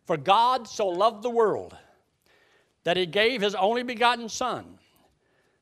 For 0.06 0.18
God 0.18 0.68
so 0.68 0.88
loved 0.88 1.24
the 1.24 1.30
world 1.30 1.76
that 2.84 2.96
he 2.96 3.06
gave 3.06 3.42
his 3.42 3.56
only 3.56 3.84
begotten 3.84 4.30
Son, 4.30 4.78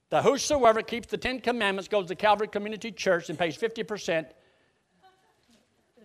that 0.10 0.24
whosoever 0.24 0.82
keeps 0.82 1.08
the 1.08 1.18
Ten 1.18 1.40
Commandments 1.40 1.88
goes 1.88 2.08
to 2.08 2.16
Calvary 2.16 2.48
Community 2.48 2.92
Church 2.92 3.30
and 3.30 3.40
pays 3.40 3.58
50%. 3.58 4.28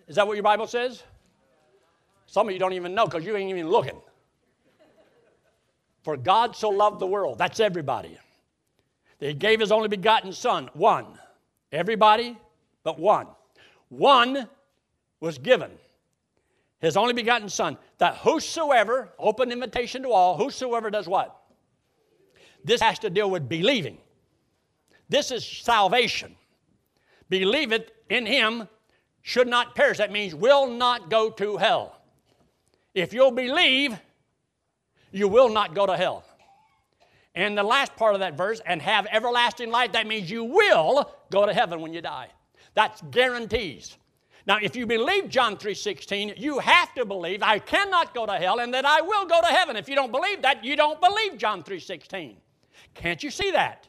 Is 0.07 0.17
that 0.17 0.27
what 0.27 0.35
your 0.35 0.43
Bible 0.45 0.67
says? 0.67 1.03
Some 2.27 2.47
of 2.47 2.53
you 2.53 2.59
don't 2.59 2.73
even 2.73 2.95
know 2.95 3.07
because 3.07 3.25
you 3.25 3.37
ain't 3.37 3.51
even 3.51 3.69
looking. 3.69 4.01
For 6.03 6.17
God 6.17 6.57
so 6.57 6.71
loved 6.71 7.01
the 7.01 7.07
world, 7.07 7.37
that's 7.37 7.61
everybody. 7.61 8.17
That 9.19 9.27
he 9.27 9.35
gave 9.35 9.61
his 9.61 9.73
only 9.73 9.89
begotten 9.89 10.33
Son, 10.33 10.71
one. 10.73 11.07
Everybody 11.73 12.39
but 12.85 12.99
one. 12.99 13.27
One 13.89 14.49
was 15.21 15.39
given 15.39 15.71
his 16.81 16.97
only 16.97 17.13
begotten 17.13 17.49
Son, 17.49 17.77
that 17.99 18.17
whosoever, 18.19 19.09
open 19.19 19.51
invitation 19.51 20.03
to 20.03 20.11
all, 20.11 20.37
whosoever 20.37 20.91
does 20.91 21.09
what? 21.09 21.37
This 22.65 22.81
has 22.81 22.99
to 23.01 23.11
deal 23.11 23.31
with 23.31 23.49
believing. 23.49 23.99
This 25.09 25.31
is 25.31 25.45
salvation. 25.45 26.37
Believe 27.29 27.73
it 27.73 27.95
in 28.09 28.27
him 28.27 28.69
should 29.23 29.49
not 29.49 29.75
perish. 29.75 29.99
That 29.99 30.13
means 30.13 30.35
will 30.35 30.69
not 30.69 31.11
go 31.11 31.31
to 31.31 31.57
hell. 31.57 32.01
If 32.95 33.13
you'll 33.13 33.33
believe, 33.33 33.99
you 35.11 35.29
will 35.29 35.49
not 35.49 35.75
go 35.75 35.87
to 35.87 35.97
hell. 35.97 36.25
And 37.35 37.57
the 37.57 37.63
last 37.63 37.95
part 37.97 38.15
of 38.15 38.21
that 38.21 38.37
verse, 38.37 38.61
and 38.67 38.81
have 38.83 39.07
everlasting 39.11 39.71
life, 39.71 39.93
that 39.93 40.07
means 40.07 40.31
you 40.31 40.45
will 40.45 41.13
go 41.31 41.47
to 41.47 41.55
heaven 41.55 41.81
when 41.81 41.93
you 41.93 42.01
die. 42.01 42.29
That's 42.75 43.01
guarantees. 43.11 43.97
Now, 44.49 44.57
if 44.63 44.75
you 44.75 44.87
believe 44.87 45.29
John 45.29 45.59
3:16, 45.59 46.33
you 46.39 46.59
have 46.59 46.95
to 46.95 47.05
believe 47.05 47.43
I 47.43 47.59
cannot 47.59 48.15
go 48.15 48.25
to 48.25 48.33
hell 48.33 48.61
and 48.61 48.73
that 48.73 48.87
I 48.87 49.03
will 49.03 49.27
go 49.27 49.43
to 49.43 49.47
heaven. 49.47 49.77
If 49.77 49.91
you 49.91 49.95
don't 49.95 50.11
believe 50.11 50.41
that, 50.41 50.65
you 50.65 50.75
don't 50.75 50.99
believe 51.03 51.37
John 51.37 51.63
3:16. 51.63 52.41
Can't 52.95 53.23
you 53.23 53.31
see 53.31 53.51
that? 53.51 53.87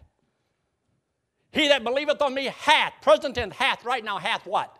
He 1.54 1.70
that 1.70 1.86
believeth 1.86 2.22
on 2.22 2.34
me 2.34 2.46
hath, 2.46 2.94
present 3.02 3.36
tense 3.36 3.56
hath, 3.56 3.86
right 3.86 4.04
now 4.04 4.18
hath 4.18 4.46
what? 4.46 4.78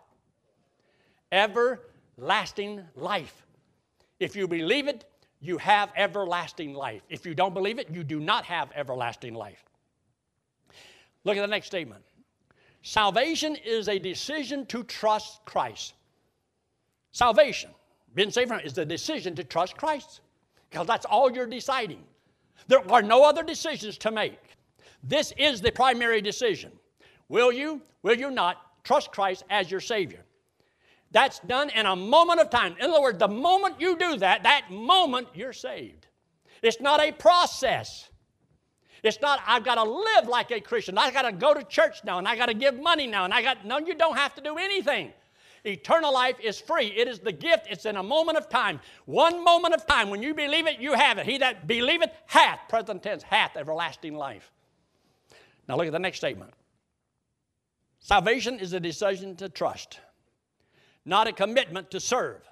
Everlasting 1.32 2.86
life. 2.94 3.46
If 4.20 4.36
you 4.36 4.46
believe 4.46 4.86
it, 4.86 5.06
you 5.40 5.56
have 5.56 5.90
everlasting 5.96 6.74
life. 6.74 7.02
If 7.08 7.24
you 7.24 7.34
don't 7.34 7.54
believe 7.54 7.78
it, 7.78 7.88
you 7.88 8.04
do 8.04 8.20
not 8.20 8.44
have 8.44 8.70
everlasting 8.74 9.32
life. 9.32 9.64
Look 11.24 11.38
at 11.38 11.40
the 11.40 11.46
next 11.46 11.68
statement. 11.68 12.04
Salvation 12.82 13.56
is 13.56 13.88
a 13.88 13.98
decision 13.98 14.64
to 14.66 14.82
trust 14.84 15.44
Christ. 15.44 15.94
Salvation, 17.12 17.70
being 18.14 18.30
saved 18.30 18.48
from, 18.48 18.60
is 18.60 18.72
the 18.72 18.84
decision 18.84 19.34
to 19.34 19.44
trust 19.44 19.76
Christ 19.76 20.20
because 20.70 20.86
that's 20.86 21.06
all 21.06 21.30
you're 21.30 21.46
deciding. 21.46 22.02
There 22.68 22.88
are 22.90 23.02
no 23.02 23.24
other 23.24 23.42
decisions 23.42 23.98
to 23.98 24.10
make. 24.10 24.38
This 25.02 25.32
is 25.36 25.60
the 25.60 25.72
primary 25.72 26.20
decision. 26.20 26.72
Will 27.28 27.52
you, 27.52 27.80
will 28.02 28.16
you 28.16 28.30
not 28.30 28.58
trust 28.84 29.12
Christ 29.12 29.44
as 29.50 29.70
your 29.70 29.80
Savior? 29.80 30.24
That's 31.10 31.40
done 31.40 31.70
in 31.70 31.86
a 31.86 31.96
moment 31.96 32.40
of 32.40 32.50
time. 32.50 32.76
In 32.78 32.90
other 32.90 33.00
words, 33.00 33.18
the 33.18 33.28
moment 33.28 33.80
you 33.80 33.96
do 33.96 34.16
that, 34.18 34.44
that 34.44 34.70
moment 34.70 35.28
you're 35.34 35.52
saved. 35.52 36.06
It's 36.62 36.80
not 36.80 37.00
a 37.00 37.10
process. 37.10 38.09
It's 39.02 39.20
not, 39.20 39.40
I've 39.46 39.64
got 39.64 39.76
to 39.76 39.84
live 39.84 40.28
like 40.28 40.50
a 40.50 40.60
Christian. 40.60 40.98
I've 40.98 41.14
got 41.14 41.22
to 41.22 41.32
go 41.32 41.54
to 41.54 41.62
church 41.64 42.04
now 42.04 42.18
and 42.18 42.28
I've 42.28 42.38
got 42.38 42.46
to 42.46 42.54
give 42.54 42.78
money 42.78 43.06
now 43.06 43.24
and 43.24 43.32
I 43.32 43.42
got, 43.42 43.64
no, 43.64 43.78
you 43.78 43.94
don't 43.94 44.16
have 44.16 44.34
to 44.34 44.40
do 44.40 44.58
anything. 44.58 45.12
Eternal 45.64 46.12
life 46.12 46.36
is 46.42 46.58
free. 46.58 46.86
It 46.86 47.06
is 47.06 47.18
the 47.18 47.32
gift. 47.32 47.66
It's 47.68 47.84
in 47.84 47.96
a 47.96 48.02
moment 48.02 48.38
of 48.38 48.48
time. 48.48 48.80
One 49.04 49.44
moment 49.44 49.74
of 49.74 49.86
time. 49.86 50.08
When 50.08 50.22
you 50.22 50.34
believe 50.34 50.66
it, 50.66 50.80
you 50.80 50.94
have 50.94 51.18
it. 51.18 51.26
He 51.26 51.38
that 51.38 51.66
believeth 51.66 52.10
hath, 52.26 52.60
present 52.68 53.02
tense, 53.02 53.22
hath 53.22 53.56
everlasting 53.56 54.14
life. 54.14 54.50
Now 55.68 55.76
look 55.76 55.86
at 55.86 55.92
the 55.92 55.98
next 55.98 56.18
statement. 56.18 56.52
Salvation 57.98 58.58
is 58.58 58.72
a 58.72 58.80
decision 58.80 59.36
to 59.36 59.48
trust 59.48 60.00
not 61.04 61.26
a 61.26 61.32
commitment 61.32 61.90
to 61.90 62.00
serve. 62.00 62.42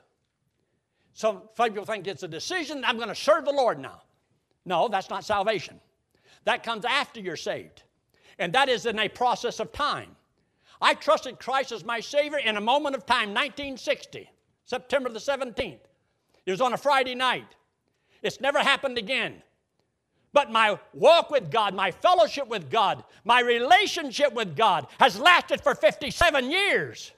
Some 1.15 1.43
people 1.61 1.85
think 1.85 2.07
it's 2.07 2.23
a 2.23 2.29
decision, 2.29 2.85
I'm 2.85 2.97
going 2.97 3.09
to 3.09 3.15
serve 3.15 3.45
the 3.45 3.53
Lord 3.53 3.79
now. 3.79 4.03
No, 4.65 4.89
that's 4.89 5.11
not 5.11 5.25
salvation. 5.25 5.81
That 6.49 6.63
comes 6.63 6.87
after 6.87 7.21
you're 7.21 7.37
saved. 7.37 7.83
And 8.39 8.55
that 8.55 8.71
is 8.71 8.87
in 8.87 8.99
a 8.99 9.07
process 9.07 9.61
of 9.61 9.71
time. 9.71 10.17
I 10.81 10.95
trusted 10.95 11.39
Christ 11.39 11.73
as 11.73 11.85
my 11.85 12.01
Savior 12.01 12.39
in 12.39 12.57
a 12.57 12.61
moment 12.61 12.97
of 12.97 13.05
time, 13.05 13.35
1960, 13.35 14.31
September 14.65 15.11
the 15.11 15.19
17th. 15.19 15.81
It 16.47 16.51
was 16.51 16.63
on 16.63 16.73
a 16.73 16.79
Friday 16.79 17.15
night. 17.15 17.55
It's 18.23 18.41
never 18.41 18.61
happened 18.61 18.97
again. 18.97 19.43
But 20.33 20.51
my 20.51 20.79
walk 20.95 21.31
with 21.31 21.51
God, 21.51 21.75
my 21.75 21.91
fellowship 21.91 22.49
with 22.49 22.71
God, 22.71 23.05
my 23.27 23.43
relationship 23.43 24.33
with 24.33 24.57
God 24.57 24.87
has 24.99 25.21
lasted 25.21 25.61
for 25.61 25.75
57 25.75 26.51
years. 26.51 27.13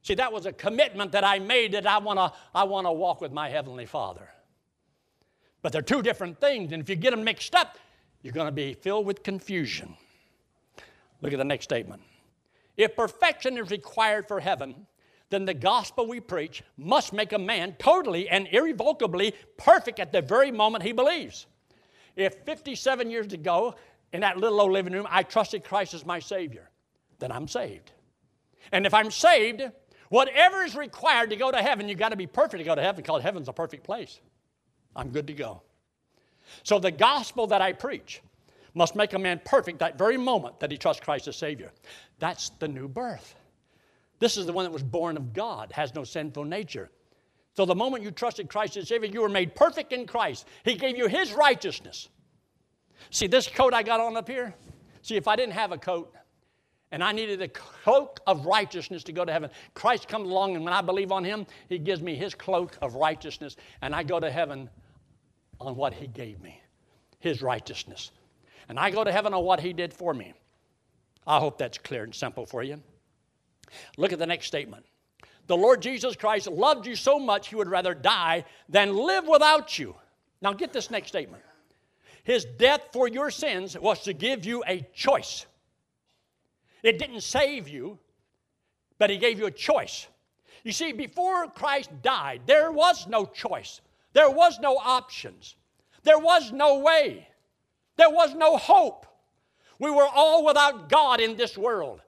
See, 0.00 0.14
that 0.14 0.32
was 0.32 0.46
a 0.46 0.54
commitment 0.54 1.12
that 1.12 1.22
I 1.22 1.38
made 1.38 1.72
that 1.72 1.86
I 1.86 1.98
want 1.98 2.18
to 2.18 2.32
I 2.54 2.64
want 2.64 2.86
to 2.86 2.92
walk 2.92 3.20
with 3.20 3.30
my 3.30 3.50
heavenly 3.50 3.84
Father. 3.84 4.26
But 5.62 5.72
they're 5.72 5.82
two 5.82 6.02
different 6.02 6.40
things, 6.40 6.72
and 6.72 6.82
if 6.82 6.88
you 6.88 6.96
get 6.96 7.10
them 7.10 7.24
mixed 7.24 7.54
up, 7.54 7.78
you're 8.22 8.32
going 8.32 8.46
to 8.46 8.52
be 8.52 8.74
filled 8.74 9.06
with 9.06 9.22
confusion. 9.22 9.96
Look 11.20 11.32
at 11.32 11.38
the 11.38 11.44
next 11.44 11.64
statement. 11.64 12.02
If 12.76 12.94
perfection 12.94 13.58
is 13.58 13.70
required 13.70 14.28
for 14.28 14.38
heaven, 14.38 14.86
then 15.30 15.44
the 15.44 15.54
gospel 15.54 16.06
we 16.06 16.20
preach 16.20 16.62
must 16.76 17.12
make 17.12 17.32
a 17.32 17.38
man 17.38 17.74
totally 17.78 18.28
and 18.28 18.48
irrevocably 18.52 19.34
perfect 19.56 19.98
at 19.98 20.12
the 20.12 20.22
very 20.22 20.50
moment 20.50 20.84
he 20.84 20.92
believes. 20.92 21.46
If 22.16 22.36
57 22.44 23.10
years 23.10 23.32
ago, 23.32 23.74
in 24.12 24.20
that 24.20 24.38
little 24.38 24.60
old 24.60 24.72
living 24.72 24.92
room, 24.92 25.06
I 25.10 25.22
trusted 25.22 25.64
Christ 25.64 25.92
as 25.92 26.06
my 26.06 26.18
Savior, 26.18 26.70
then 27.18 27.30
I'm 27.30 27.46
saved. 27.46 27.92
And 28.72 28.86
if 28.86 28.94
I'm 28.94 29.10
saved, 29.10 29.62
Whatever 30.08 30.64
is 30.64 30.74
required 30.74 31.30
to 31.30 31.36
go 31.36 31.50
to 31.50 31.58
heaven, 31.58 31.88
you've 31.88 31.98
got 31.98 32.10
to 32.10 32.16
be 32.16 32.26
perfect 32.26 32.58
to 32.58 32.64
go 32.64 32.74
to 32.74 32.82
heaven 32.82 32.96
because 32.96 33.22
heaven's 33.22 33.48
a 33.48 33.52
perfect 33.52 33.84
place. 33.84 34.20
I'm 34.96 35.10
good 35.10 35.26
to 35.26 35.32
go. 35.32 35.62
So 36.62 36.78
the 36.78 36.90
gospel 36.90 37.46
that 37.48 37.60
I 37.60 37.72
preach 37.72 38.22
must 38.74 38.94
make 38.96 39.12
a 39.12 39.18
man 39.18 39.40
perfect 39.44 39.78
that 39.80 39.98
very 39.98 40.16
moment 40.16 40.60
that 40.60 40.70
he 40.70 40.78
trusts 40.78 41.02
Christ 41.02 41.28
as 41.28 41.36
Savior. 41.36 41.72
That's 42.18 42.50
the 42.50 42.68
new 42.68 42.88
birth. 42.88 43.34
This 44.18 44.36
is 44.36 44.46
the 44.46 44.52
one 44.52 44.64
that 44.64 44.72
was 44.72 44.82
born 44.82 45.16
of 45.16 45.32
God, 45.32 45.72
has 45.72 45.94
no 45.94 46.04
sinful 46.04 46.44
nature. 46.44 46.90
So 47.56 47.64
the 47.64 47.74
moment 47.74 48.04
you 48.04 48.10
trusted 48.10 48.48
Christ 48.48 48.76
as 48.76 48.88
Savior, 48.88 49.08
you 49.08 49.20
were 49.20 49.28
made 49.28 49.54
perfect 49.54 49.92
in 49.92 50.06
Christ. 50.06 50.46
He 50.64 50.74
gave 50.74 50.96
you 50.96 51.08
His 51.08 51.32
righteousness. 51.32 52.08
See 53.10 53.26
this 53.26 53.48
coat 53.48 53.74
I 53.74 53.82
got 53.82 54.00
on 54.00 54.16
up 54.16 54.28
here? 54.28 54.54
See, 55.02 55.16
if 55.16 55.28
I 55.28 55.36
didn't 55.36 55.54
have 55.54 55.72
a 55.72 55.78
coat, 55.78 56.14
and 56.90 57.04
I 57.04 57.12
needed 57.12 57.42
a 57.42 57.48
cloak 57.48 58.20
of 58.26 58.46
righteousness 58.46 59.02
to 59.04 59.12
go 59.12 59.24
to 59.24 59.32
heaven. 59.32 59.50
Christ 59.74 60.08
comes 60.08 60.28
along, 60.28 60.56
and 60.56 60.64
when 60.64 60.72
I 60.72 60.80
believe 60.80 61.12
on 61.12 61.24
Him, 61.24 61.46
He 61.68 61.78
gives 61.78 62.00
me 62.00 62.14
His 62.14 62.34
cloak 62.34 62.76
of 62.80 62.94
righteousness, 62.94 63.56
and 63.82 63.94
I 63.94 64.02
go 64.02 64.18
to 64.18 64.30
heaven 64.30 64.70
on 65.60 65.76
what 65.76 65.92
He 65.92 66.06
gave 66.06 66.40
me, 66.40 66.60
His 67.18 67.42
righteousness. 67.42 68.10
And 68.68 68.78
I 68.78 68.90
go 68.90 69.04
to 69.04 69.12
heaven 69.12 69.34
on 69.34 69.44
what 69.44 69.60
He 69.60 69.72
did 69.72 69.92
for 69.92 70.14
me. 70.14 70.32
I 71.26 71.38
hope 71.38 71.58
that's 71.58 71.78
clear 71.78 72.04
and 72.04 72.14
simple 72.14 72.46
for 72.46 72.62
you. 72.62 72.82
Look 73.98 74.12
at 74.12 74.18
the 74.18 74.26
next 74.26 74.46
statement. 74.46 74.86
The 75.46 75.56
Lord 75.56 75.82
Jesus 75.82 76.16
Christ 76.16 76.46
loved 76.46 76.86
you 76.86 76.96
so 76.96 77.18
much, 77.18 77.48
He 77.48 77.56
would 77.56 77.68
rather 77.68 77.94
die 77.94 78.44
than 78.68 78.94
live 78.94 79.26
without 79.26 79.78
you. 79.78 79.94
Now, 80.40 80.52
get 80.52 80.72
this 80.72 80.90
next 80.90 81.08
statement. 81.08 81.42
His 82.22 82.44
death 82.44 82.88
for 82.92 83.08
your 83.08 83.30
sins 83.30 83.76
was 83.78 84.02
to 84.04 84.12
give 84.12 84.44
you 84.44 84.62
a 84.66 84.86
choice. 84.94 85.46
It 86.82 86.98
didn't 86.98 87.22
save 87.22 87.68
you, 87.68 87.98
but 88.98 89.10
He 89.10 89.18
gave 89.18 89.38
you 89.38 89.46
a 89.46 89.50
choice. 89.50 90.06
You 90.64 90.72
see, 90.72 90.92
before 90.92 91.48
Christ 91.48 91.90
died, 92.02 92.42
there 92.46 92.70
was 92.72 93.06
no 93.06 93.26
choice, 93.26 93.80
there 94.12 94.30
was 94.30 94.58
no 94.60 94.76
options. 94.76 95.56
There 96.04 96.18
was 96.18 96.52
no 96.52 96.78
way, 96.78 97.28
there 97.96 98.10
was 98.10 98.34
no 98.34 98.56
hope. 98.56 99.06
We 99.78 99.90
were 99.90 100.06
all 100.06 100.44
without 100.44 100.88
God 100.88 101.20
in 101.20 101.36
this 101.36 101.58
world. 101.58 102.00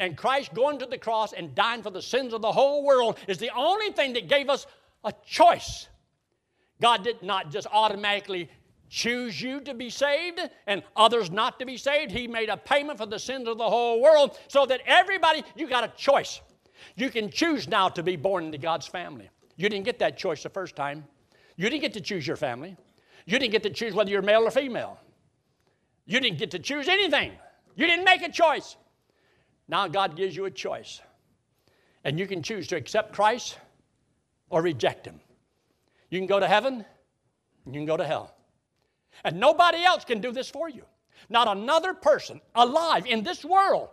And 0.00 0.16
Christ 0.16 0.54
going 0.54 0.78
to 0.78 0.86
the 0.86 0.98
cross 0.98 1.32
and 1.32 1.54
dying 1.54 1.82
for 1.82 1.90
the 1.90 2.00
sins 2.00 2.32
of 2.32 2.42
the 2.42 2.52
whole 2.52 2.84
world 2.84 3.18
is 3.26 3.38
the 3.38 3.50
only 3.54 3.90
thing 3.90 4.12
that 4.12 4.28
gave 4.28 4.48
us 4.48 4.66
a 5.04 5.12
choice. 5.26 5.88
God 6.80 7.02
did 7.02 7.22
not 7.22 7.50
just 7.50 7.66
automatically 7.72 8.48
choose 8.88 9.40
you 9.40 9.60
to 9.60 9.74
be 9.74 9.90
saved 9.90 10.40
and 10.66 10.82
others 10.96 11.30
not 11.30 11.58
to 11.58 11.66
be 11.66 11.76
saved. 11.76 12.10
He 12.10 12.26
made 12.26 12.48
a 12.48 12.56
payment 12.56 12.98
for 12.98 13.06
the 13.06 13.18
sins 13.18 13.48
of 13.48 13.58
the 13.58 13.68
whole 13.68 14.00
world 14.00 14.38
so 14.48 14.66
that 14.66 14.80
everybody, 14.86 15.44
you 15.56 15.68
got 15.68 15.84
a 15.84 15.92
choice. 15.96 16.40
You 16.96 17.10
can 17.10 17.30
choose 17.30 17.68
now 17.68 17.88
to 17.90 18.02
be 18.02 18.16
born 18.16 18.44
into 18.44 18.58
God's 18.58 18.86
family. 18.86 19.30
You 19.56 19.68
didn't 19.68 19.84
get 19.84 19.98
that 19.98 20.16
choice 20.16 20.42
the 20.42 20.48
first 20.48 20.76
time. 20.76 21.04
You 21.56 21.68
didn't 21.68 21.82
get 21.82 21.92
to 21.94 22.00
choose 22.00 22.26
your 22.26 22.36
family. 22.36 22.76
You 23.26 23.38
didn't 23.38 23.52
get 23.52 23.62
to 23.64 23.70
choose 23.70 23.94
whether 23.94 24.10
you're 24.10 24.22
male 24.22 24.42
or 24.42 24.50
female. 24.50 24.98
You 26.06 26.20
didn't 26.20 26.38
get 26.38 26.52
to 26.52 26.58
choose 26.58 26.88
anything. 26.88 27.32
You 27.74 27.86
didn't 27.86 28.04
make 28.04 28.22
a 28.22 28.30
choice. 28.30 28.76
Now 29.66 29.88
God 29.88 30.16
gives 30.16 30.34
you 30.34 30.46
a 30.46 30.50
choice. 30.50 31.00
And 32.04 32.18
you 32.18 32.26
can 32.26 32.42
choose 32.42 32.68
to 32.68 32.76
accept 32.76 33.12
Christ 33.12 33.58
or 34.48 34.62
reject 34.62 35.06
Him. 35.06 35.20
You 36.10 36.18
can 36.18 36.26
go 36.26 36.40
to 36.40 36.46
heaven 36.46 36.84
you 37.68 37.80
can 37.80 37.84
go 37.84 37.96
to 37.96 38.06
hell. 38.06 38.34
And 39.24 39.38
nobody 39.38 39.84
else 39.84 40.04
can 40.04 40.20
do 40.20 40.32
this 40.32 40.48
for 40.48 40.68
you. 40.68 40.84
Not 41.28 41.48
another 41.48 41.94
person 41.94 42.40
alive 42.54 43.06
in 43.06 43.22
this 43.22 43.44
world 43.44 43.88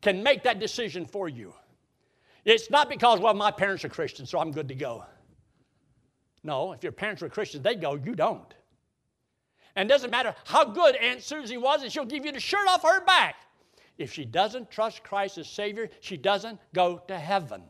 can 0.00 0.22
make 0.22 0.42
that 0.42 0.58
decision 0.58 1.06
for 1.06 1.28
you. 1.28 1.54
It's 2.44 2.70
not 2.70 2.88
because, 2.88 3.20
well, 3.20 3.34
my 3.34 3.50
parents 3.50 3.84
are 3.84 3.88
Christians, 3.88 4.30
so 4.30 4.40
I'm 4.40 4.50
good 4.50 4.68
to 4.68 4.74
go. 4.74 5.04
No, 6.42 6.72
if 6.72 6.82
your 6.82 6.92
parents 6.92 7.22
were 7.22 7.28
Christians, 7.28 7.62
they 7.62 7.76
go, 7.76 7.94
you 7.94 8.14
don't. 8.14 8.52
And 9.76 9.88
it 9.88 9.92
doesn't 9.92 10.10
matter 10.10 10.34
how 10.44 10.64
good 10.64 10.96
Aunt 10.96 11.22
Susie 11.22 11.56
was, 11.56 11.82
and 11.82 11.92
she'll 11.92 12.04
give 12.04 12.26
you 12.26 12.32
the 12.32 12.40
shirt 12.40 12.66
off 12.68 12.82
her 12.82 13.04
back. 13.04 13.36
If 13.96 14.12
she 14.12 14.24
doesn't 14.24 14.70
trust 14.70 15.04
Christ 15.04 15.38
as 15.38 15.46
Savior, 15.46 15.88
she 16.00 16.16
doesn't 16.16 16.58
go 16.74 16.98
to 17.08 17.18
heaven. 17.18 17.62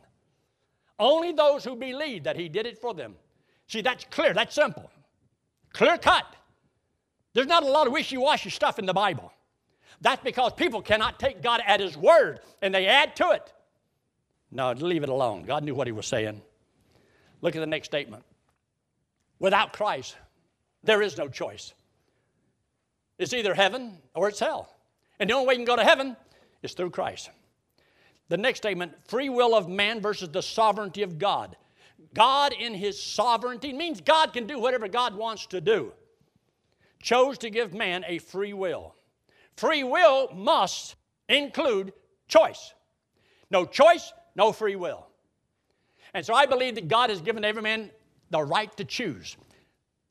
Only 0.99 1.33
those 1.33 1.65
who 1.65 1.77
believe 1.77 2.25
that 2.25 2.37
He 2.37 2.49
did 2.49 2.67
it 2.67 2.79
for 2.79 2.95
them. 2.95 3.17
See, 3.67 3.83
that's 3.83 4.05
clear, 4.11 4.33
that's 4.33 4.55
simple. 4.55 4.91
Clear 5.73 5.99
cut. 5.99 6.25
There's 7.35 7.47
not 7.47 7.63
a 7.63 7.67
lot 7.67 7.87
of 7.87 7.93
wishy 7.93 8.17
washy 8.17 8.51
stuff 8.51 8.79
in 8.79 8.87
the 8.87 8.93
Bible. 8.93 9.33
That's 10.01 10.23
because 10.23 10.53
people 10.53 10.83
cannot 10.83 11.19
take 11.19 11.43
God 11.43 11.61
at 11.67 11.81
His 11.81 11.97
word 11.97 12.41
and 12.61 12.75
they 12.75 12.87
add 12.87 13.17
to 13.17 13.31
it. 13.31 13.53
No, 14.51 14.73
leave 14.73 15.03
it 15.03 15.09
alone. 15.09 15.45
God 15.45 15.65
knew 15.65 15.75
what 15.75 15.87
He 15.87 15.93
was 15.93 16.07
saying. 16.07 16.43
Look 17.41 17.57
at 17.57 17.61
the 17.61 17.67
next 17.67 17.87
statement. 17.87 18.25
Without 19.39 19.73
Christ, 19.73 20.17
there 20.85 21.03
is 21.03 21.17
no 21.17 21.29
choice. 21.29 21.73
It's 23.19 23.33
either 23.33 23.55
heaven 23.55 23.99
or 24.15 24.29
it's 24.29 24.41
hell. 24.41 24.75
And 25.19 25.31
the 25.31 25.35
only 25.35 25.47
way 25.47 25.55
you 25.55 25.59
can 25.59 25.65
go 25.65 25.77
to 25.77 25.85
heaven 25.85 26.17
is 26.63 26.75
through 26.75 26.91
Christ. 26.91 27.31
The 28.29 28.37
next 28.37 28.59
statement 28.59 28.93
free 29.07 29.29
will 29.29 29.55
of 29.55 29.69
man 29.69 30.01
versus 30.01 30.29
the 30.29 30.43
sovereignty 30.43 31.03
of 31.03 31.19
God. 31.19 31.57
God, 32.15 32.53
in 32.53 32.75
his 32.75 33.01
sovereignty, 33.01 33.73
means 33.73 34.01
God 34.01 34.33
can 34.33 34.47
do 34.47 34.59
whatever 34.59 34.89
God 34.89 35.15
wants 35.15 35.47
to 35.47 35.61
do, 35.61 35.93
chose 37.03 37.37
to 37.39 37.51
give 37.51 37.75
man 37.75 38.05
a 38.07 38.19
free 38.19 38.55
will. 38.55 38.95
Free 39.57 39.85
will 39.85 40.31
must 40.35 40.97
include 41.29 41.93
choice. 42.29 42.73
No 43.51 43.67
choice, 43.67 44.13
no 44.35 44.53
free 44.53 44.77
will. 44.77 45.07
And 46.15 46.25
so 46.25 46.33
I 46.33 46.47
believe 46.47 46.77
that 46.77 46.89
God 46.89 47.11
has 47.11 47.21
given 47.21 47.45
every 47.45 47.63
man 47.63 47.91
the 48.31 48.43
right 48.43 48.75
to 48.79 48.85
choose. 48.85 49.37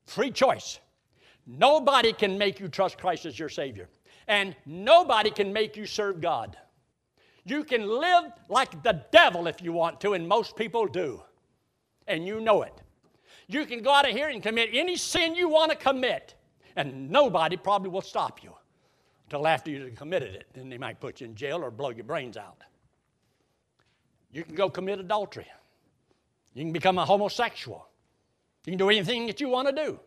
Free 0.06 0.30
choice. 0.30 0.80
Nobody 1.48 2.14
can 2.14 2.38
make 2.38 2.60
you 2.60 2.68
trust 2.68 3.00
Christ 3.00 3.26
as 3.26 3.40
your 3.40 3.50
Savior 3.50 3.90
and 4.28 4.56
nobody 4.66 5.30
can 5.30 5.52
make 5.52 5.76
you 5.76 5.86
serve 5.86 6.22
God. 6.22 6.58
You 7.44 7.64
can 7.64 7.86
live 7.88 8.32
like 8.48 8.82
the 8.82 9.04
devil 9.12 9.48
if 9.48 9.62
you 9.62 9.74
want 9.74 10.00
to, 10.02 10.14
and 10.14 10.28
most 10.28 10.56
people 10.56 10.86
do, 10.86 11.22
and 12.08 12.26
you 12.26 12.40
know 12.40 12.62
it. 12.62 12.74
You 13.48 13.66
can 13.66 13.82
go 13.82 13.92
out 13.92 14.08
of 14.08 14.16
here 14.16 14.30
and 14.30 14.42
commit 14.42 14.70
any 14.72 14.96
sin 14.96 15.36
you 15.36 15.50
want 15.50 15.72
to 15.72 15.78
commit, 15.78 16.36
and 16.76 17.10
nobody 17.10 17.58
probably 17.58 17.90
will 17.90 18.02
stop 18.02 18.44
you 18.44 18.54
until 19.26 19.48
after 19.48 19.72
you've 19.72 19.96
committed 19.96 20.36
it. 20.36 20.48
Then 20.54 20.70
they 20.70 20.78
might 20.78 21.00
put 21.00 21.22
you 21.22 21.28
in 21.28 21.36
jail 21.36 21.64
or 21.64 21.72
blow 21.72 21.90
your 21.90 22.04
brains 22.04 22.38
out. 22.38 22.58
You 24.32 24.44
can 24.44 24.56
go 24.56 24.70
commit 24.70 25.00
adultery. 25.00 25.48
You 26.54 26.64
can 26.64 26.74
become 26.74 26.98
a 26.98 27.06
homosexual. 27.06 27.88
You 28.66 28.72
can 28.72 28.78
do 28.78 28.90
anything 28.90 29.28
that 29.28 29.42
you 29.42 29.50
want 29.50 29.68
to 29.68 29.74
do. 29.74 30.00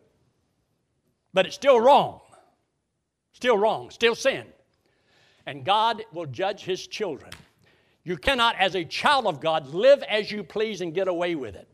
But 1.33 1.45
it's 1.45 1.55
still 1.55 1.79
wrong. 1.79 2.21
Still 3.33 3.57
wrong, 3.57 3.89
still 3.89 4.15
sin. 4.15 4.45
And 5.45 5.65
God 5.65 6.03
will 6.13 6.25
judge 6.25 6.63
His 6.63 6.87
children. 6.87 7.31
You 8.03 8.17
cannot, 8.17 8.55
as 8.57 8.75
a 8.75 8.85
child 8.85 9.25
of 9.25 9.41
God, 9.41 9.67
live 9.73 10.03
as 10.03 10.31
you 10.31 10.43
please 10.43 10.81
and 10.81 10.93
get 10.93 11.07
away 11.07 11.35
with 11.35 11.55
it. 11.55 11.67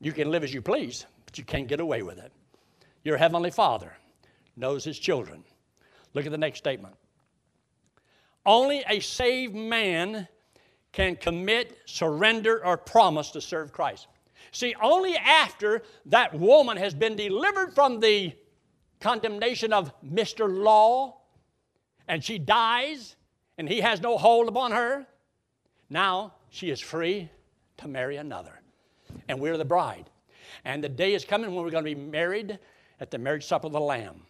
You 0.00 0.12
can 0.12 0.30
live 0.30 0.44
as 0.44 0.52
you 0.52 0.60
please, 0.60 1.06
but 1.24 1.38
you 1.38 1.44
can't 1.44 1.66
get 1.66 1.80
away 1.80 2.02
with 2.02 2.18
it. 2.18 2.32
Your 3.04 3.16
Heavenly 3.16 3.50
Father 3.50 3.92
knows 4.56 4.84
His 4.84 4.98
children. 4.98 5.44
Look 6.14 6.26
at 6.26 6.32
the 6.32 6.38
next 6.38 6.58
statement. 6.58 6.94
Only 8.44 8.82
a 8.88 9.00
saved 9.00 9.54
man 9.54 10.26
can 10.92 11.16
commit, 11.16 11.78
surrender, 11.84 12.64
or 12.64 12.76
promise 12.76 13.30
to 13.32 13.40
serve 13.40 13.72
Christ. 13.72 14.06
See, 14.52 14.74
only 14.80 15.16
after 15.16 15.82
that 16.06 16.34
woman 16.34 16.76
has 16.76 16.94
been 16.94 17.14
delivered 17.14 17.74
from 17.74 18.00
the 18.00 18.32
condemnation 19.00 19.72
of 19.72 19.92
Mr. 20.02 20.50
Law, 20.50 21.18
and 22.08 22.24
she 22.24 22.38
dies, 22.38 23.16
and 23.58 23.68
he 23.68 23.80
has 23.80 24.00
no 24.00 24.16
hold 24.16 24.48
upon 24.48 24.72
her, 24.72 25.06
now 25.90 26.34
she 26.50 26.70
is 26.70 26.80
free 26.80 27.30
to 27.78 27.88
marry 27.88 28.16
another. 28.16 28.60
And 29.28 29.40
we're 29.40 29.56
the 29.56 29.64
bride. 29.64 30.10
And 30.64 30.82
the 30.82 30.88
day 30.88 31.14
is 31.14 31.24
coming 31.24 31.54
when 31.54 31.64
we're 31.64 31.70
going 31.70 31.84
to 31.84 31.94
be 31.94 32.00
married 32.00 32.58
at 33.00 33.10
the 33.10 33.18
marriage 33.18 33.44
supper 33.44 33.66
of 33.66 33.72
the 33.72 33.80
Lamb. 33.80 34.22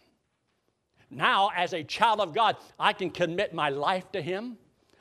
Now, 1.09 1.49
as 1.55 1.73
a 1.73 1.83
child 1.83 2.19
of 2.19 2.33
God, 2.33 2.57
I 2.79 2.93
can 2.93 3.09
commit 3.09 3.53
my 3.53 3.69
life 3.69 4.11
to 4.11 4.21
Him. 4.21 4.57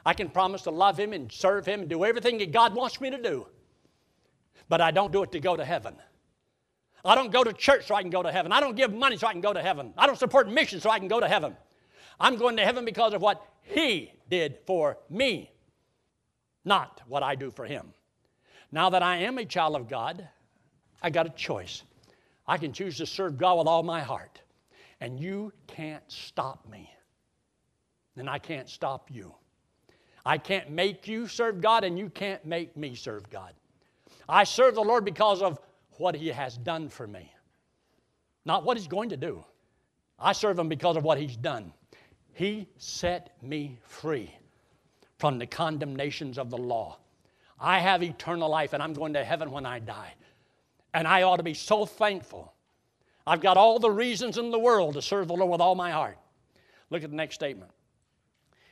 I 0.07 0.15
can 0.15 0.31
promise 0.31 0.63
to 0.63 0.71
love 0.71 0.99
Him 0.99 1.13
and 1.13 1.31
serve 1.31 1.67
Him 1.67 1.81
and 1.81 1.89
do 1.89 2.05
everything 2.05 2.39
that 2.39 2.53
God 2.53 2.75
wants 2.75 3.01
me 3.01 3.11
to 3.11 3.21
do. 3.21 3.47
But 4.69 4.81
I 4.81 4.91
don't 4.91 5.13
do 5.13 5.23
it 5.23 5.33
to 5.33 5.41
go 5.41 5.57
to 5.57 5.65
heaven. 5.65 5.97
I 7.05 7.15
don't 7.15 7.31
go 7.31 7.45
to 7.45 7.53
church 7.53 7.87
so 7.87 7.95
I 7.95 8.03
can 8.03 8.11
go 8.11 8.23
to 8.23 8.33
heaven. 8.33 8.53
I 8.53 8.61
don't 8.61 8.77
give 8.77 8.93
money 8.93 9.17
so 9.17 9.27
I 9.27 9.33
can 9.33 9.41
go 9.41 9.53
to 9.53 9.63
heaven. 9.63 9.93
I 9.97 10.07
don't 10.07 10.19
support 10.19 10.49
missions 10.49 10.83
so 10.83 10.91
I 10.91 10.99
can 10.99 11.09
go 11.09 11.21
to 11.21 11.29
heaven. 11.29 11.57
I'm 12.19 12.37
going 12.37 12.57
to 12.57 12.65
heaven 12.65 12.85
because 12.85 13.13
of 13.13 13.23
what 13.23 13.43
He 13.63 14.13
did 14.31 14.59
for 14.67 14.99
me, 15.09 15.53
not 16.65 17.03
what 17.07 17.23
I 17.23 17.35
do 17.35 17.51
for 17.51 17.65
Him. 17.65 17.93
Now 18.73 18.91
that 18.91 19.03
I 19.03 19.19
am 19.19 19.39
a 19.39 19.45
child 19.45 19.77
of 19.77 19.89
God, 19.89 20.27
I 21.03 21.11
got 21.11 21.27
a 21.27 21.31
choice. 21.31 21.83
I 22.49 22.57
can 22.57 22.73
choose 22.73 22.97
to 22.97 23.07
serve 23.07 23.37
God 23.37 23.59
with 23.59 23.67
all 23.69 23.83
my 23.83 24.01
heart, 24.01 24.41
and 25.01 25.21
you 25.21 25.53
can't 25.67 26.03
stop 26.09 26.67
me. 26.69 26.91
And 28.17 28.29
I 28.29 28.39
can't 28.39 28.69
stop 28.69 29.11
you. 29.13 29.35
I 30.25 30.39
can't 30.39 30.71
make 30.71 31.07
you 31.07 31.29
serve 31.29 31.61
God, 31.61 31.85
and 31.85 31.99
you 31.99 32.09
can't 32.09 32.45
make 32.47 32.77
me 32.77 32.95
serve 32.95 33.29
God. 33.29 33.53
I 34.29 34.45
serve 34.45 34.75
the 34.75 34.81
Lord 34.81 35.05
because 35.05 35.43
of 35.43 35.61
what 35.99 36.17
He 36.17 36.29
has 36.29 36.57
done 36.57 36.89
for 36.89 37.07
me, 37.07 37.31
not 38.47 38.65
what 38.65 38.79
He's 38.79 38.89
going 38.89 39.11
to 39.11 39.17
do. 39.17 39.45
I 40.19 40.33
serve 40.33 40.59
Him 40.59 40.69
because 40.69 40.97
of 40.97 41.05
what 41.05 41.19
He's 41.19 41.37
done. 41.37 41.73
He 42.33 42.67
set 42.79 43.37
me 43.43 43.79
free 43.83 44.35
from 45.19 45.39
the 45.39 45.47
condemnations 45.47 46.39
of 46.39 46.51
the 46.51 46.59
law. 46.59 46.99
I 47.61 47.79
have 47.81 48.03
eternal 48.03 48.49
life 48.49 48.73
and 48.73 48.83
I'm 48.83 48.93
going 48.93 49.13
to 49.15 49.25
heaven 49.25 49.51
when 49.51 49.67
I 49.67 49.81
die. 49.81 50.15
And 50.95 51.07
I 51.07 51.23
ought 51.23 51.37
to 51.37 51.43
be 51.43 51.55
so 51.55 51.87
thankful. 51.87 52.53
I've 53.27 53.41
got 53.41 53.57
all 53.57 53.79
the 53.79 53.91
reasons 53.91 54.39
in 54.39 54.51
the 54.51 54.59
world 54.59 54.95
to 54.95 55.03
serve 55.03 55.29
the 55.29 55.35
Lord 55.35 55.51
with 55.51 55.61
all 55.61 55.75
my 55.75 55.91
heart. 55.91 56.19
Look 56.91 57.05
at 57.05 57.11
the 57.11 57.17
next 57.17 57.35
statement. 57.35 57.71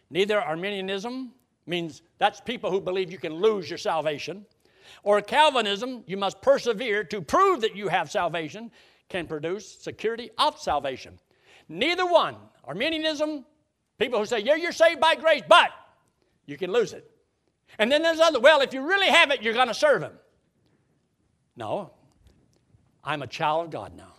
Neither 0.09 0.41
Arminianism 0.41 1.33
means 1.67 2.03
that's 2.19 2.41
people 2.41 2.71
who 2.71 2.81
believe 2.81 3.13
you 3.13 3.19
can 3.19 3.35
lose 3.35 3.69
your 3.69 3.79
salvation, 3.79 4.47
or 5.03 5.21
Calvinism, 5.21 6.05
you 6.07 6.17
must 6.17 6.41
persevere 6.41 7.05
to 7.05 7.21
prove 7.21 7.61
that 7.61 7.77
you 7.77 7.89
have 7.89 8.11
salvation, 8.11 8.71
can 9.09 9.27
produce 9.27 9.67
security 9.67 10.31
of 10.39 10.59
salvation. 10.59 11.19
Neither 11.69 12.07
one, 12.07 12.37
Arminianism, 12.65 13.45
people 13.99 14.19
who 14.19 14.27
say, 14.27 14.39
yeah, 14.39 14.55
you're 14.55 14.73
saved 14.73 15.01
by 15.01 15.17
grace, 15.17 15.43
but 15.49 15.71
you 16.47 16.57
can 16.57 16.73
lose 16.73 16.93
it. 16.93 17.11
And 17.79 17.91
then 17.91 18.03
there's 18.03 18.21
other, 18.21 18.41
well, 18.41 18.61
if 18.61 18.73
you 18.73 18.87
really 18.87 19.09
have 19.09 19.31
it, 19.31 19.43
you're 19.43 19.55
going 19.55 19.69
to 19.69 19.75
serve 19.75 20.03
Him. 20.03 20.13
No, 21.57 21.91
I'm 23.07 23.23
a 23.23 23.27
child 23.27 23.67
of 23.67 23.71
God 23.71 23.97
now. 23.97 24.13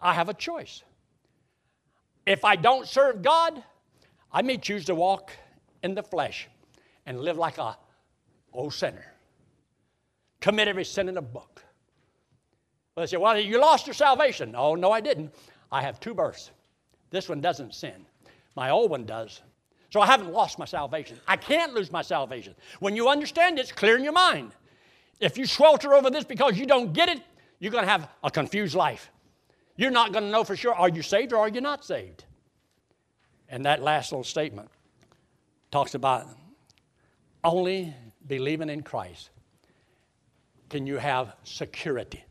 I 0.00 0.12
have 0.12 0.28
a 0.28 0.34
choice. 0.34 0.82
If 2.26 2.44
I 2.44 2.56
don't 2.56 2.86
serve 2.86 3.22
God, 3.22 3.62
I 4.30 4.42
may 4.42 4.58
choose 4.58 4.84
to 4.86 4.94
walk 4.94 5.32
in 5.82 5.94
the 5.94 6.02
flesh 6.02 6.48
and 7.06 7.20
live 7.20 7.38
like 7.38 7.56
a 7.56 7.78
old 8.52 8.74
sinner 8.74 9.12
commit 10.42 10.68
every 10.68 10.84
sin 10.84 11.08
in 11.08 11.14
the 11.14 11.22
book. 11.22 11.62
Well, 12.94 13.06
they 13.06 13.10
say, 13.10 13.16
well, 13.16 13.38
you 13.38 13.58
lost 13.58 13.86
your 13.86 13.94
salvation. 13.94 14.54
Oh, 14.54 14.74
no, 14.74 14.92
I 14.92 15.00
didn't. 15.00 15.32
I 15.70 15.80
have 15.80 15.98
two 16.00 16.12
births. 16.12 16.50
This 17.10 17.30
one 17.30 17.40
doesn't 17.40 17.74
sin. 17.74 18.04
My 18.54 18.68
old 18.68 18.90
one 18.90 19.06
does. 19.06 19.40
So 19.90 20.00
I 20.00 20.06
haven't 20.06 20.30
lost 20.30 20.58
my 20.58 20.66
salvation. 20.66 21.18
I 21.26 21.36
can't 21.36 21.72
lose 21.72 21.90
my 21.90 22.02
salvation. 22.02 22.54
When 22.80 22.94
you 22.96 23.08
understand 23.08 23.58
it, 23.58 23.62
it's 23.62 23.72
clear 23.72 23.96
in 23.96 24.04
your 24.04 24.12
mind. 24.12 24.52
If 25.20 25.38
you 25.38 25.46
swelter 25.46 25.94
over 25.94 26.10
this 26.10 26.24
because 26.24 26.58
you 26.58 26.66
don't 26.66 26.92
get 26.92 27.08
it, 27.08 27.22
you're 27.62 27.70
going 27.70 27.84
to 27.84 27.90
have 27.90 28.08
a 28.24 28.30
confused 28.30 28.74
life. 28.74 29.08
You're 29.76 29.92
not 29.92 30.12
going 30.12 30.24
to 30.24 30.30
know 30.30 30.42
for 30.42 30.56
sure 30.56 30.74
are 30.74 30.88
you 30.88 31.00
saved 31.00 31.32
or 31.32 31.38
are 31.38 31.48
you 31.48 31.60
not 31.60 31.84
saved? 31.84 32.24
And 33.48 33.64
that 33.66 33.80
last 33.80 34.10
little 34.10 34.24
statement 34.24 34.68
talks 35.70 35.94
about 35.94 36.26
only 37.44 37.94
believing 38.26 38.68
in 38.68 38.82
Christ 38.82 39.30
can 40.70 40.88
you 40.88 40.96
have 40.96 41.36
security. 41.44 42.24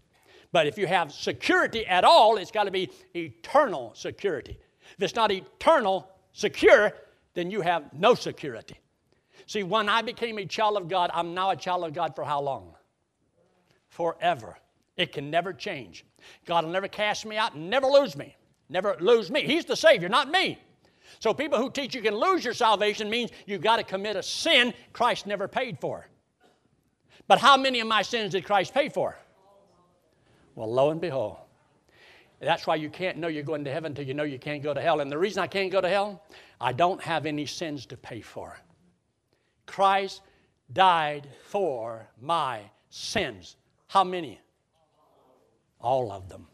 But 0.52 0.68
if 0.68 0.78
you 0.78 0.86
have 0.86 1.14
security 1.14 1.88
at 1.88 2.04
all, 2.04 2.36
it's 2.36 2.52
got 2.52 2.66
to 2.66 2.72
be 2.72 2.92
eternal 3.16 3.94
security. 3.96 4.58
If 4.98 5.02
it's 5.02 5.16
not 5.16 5.32
eternal 5.32 6.10
secure, 6.34 6.92
then 7.36 7.50
you 7.50 7.62
have 7.62 7.94
no 7.94 8.16
security. 8.16 8.76
See, 9.48 9.64
when 9.64 9.88
I 9.88 10.02
became 10.02 10.40
a 10.40 10.46
child 10.46 10.76
of 10.76 10.90
God, 10.90 11.10
I'm 11.14 11.34
now 11.34 11.52
a 11.52 11.56
child 11.56 11.86
of 11.86 11.94
God 11.94 12.18
for 12.18 12.26
how 12.26 12.42
long? 12.42 12.76
Forever. 13.88 14.58
It 15.02 15.12
can 15.12 15.32
never 15.32 15.52
change. 15.52 16.06
God 16.46 16.64
will 16.64 16.72
never 16.72 16.88
cast 16.88 17.26
me 17.26 17.36
out 17.36 17.58
never 17.58 17.88
lose 17.88 18.16
me. 18.16 18.36
Never 18.70 18.96
lose 19.00 19.32
me. 19.32 19.42
He's 19.42 19.66
the 19.66 19.76
Savior, 19.76 20.08
not 20.08 20.30
me. 20.30 20.60
So 21.20 21.34
people 21.34 21.58
who 21.58 21.72
teach 21.72 21.96
you 21.96 22.04
can 22.04 22.16
lose 22.16 22.46
your 22.46 22.54
salvation 22.54 23.10
means 23.10 23.32
you've 23.48 23.64
got 23.64 23.78
to 23.78 23.84
commit 23.84 24.16
a 24.16 24.22
sin 24.22 24.76
Christ 24.94 25.26
never 25.26 25.48
paid 25.48 25.80
for. 25.80 26.06
But 27.28 27.40
how 27.40 27.58
many 27.58 27.80
of 27.80 27.88
my 27.88 28.04
sins 28.04 28.34
did 28.34 28.46
Christ 28.46 28.76
pay 28.76 28.90
for? 28.90 29.18
Well, 30.54 30.72
lo 30.72 30.92
and 30.92 31.02
behold. 31.02 31.38
That's 32.40 32.68
why 32.68 32.76
you 32.76 32.90
can't 32.90 33.18
know 33.18 33.28
you're 33.28 33.44
going 33.44 33.66
to 33.66 33.72
heaven 33.72 33.92
until 33.92 34.06
you 34.06 34.14
know 34.14 34.24
you 34.24 34.38
can't 34.38 34.62
go 34.62 34.74
to 34.74 34.82
hell. 34.82 35.00
And 35.00 35.12
the 35.12 35.18
reason 35.18 35.42
I 35.42 35.48
can't 35.48 35.72
go 35.72 35.82
to 35.82 35.90
hell, 35.90 36.24
I 36.60 36.74
don't 36.74 37.02
have 37.02 37.26
any 37.26 37.48
sins 37.48 37.88
to 37.88 37.98
pay 37.98 38.22
for. 38.22 38.56
Christ 39.66 40.22
died 40.72 41.28
for 41.44 42.08
my 42.22 42.62
sins. 42.90 43.56
How 43.88 44.04
many? 44.04 44.40
All 45.82 46.12
of 46.12 46.30
them. 46.30 46.48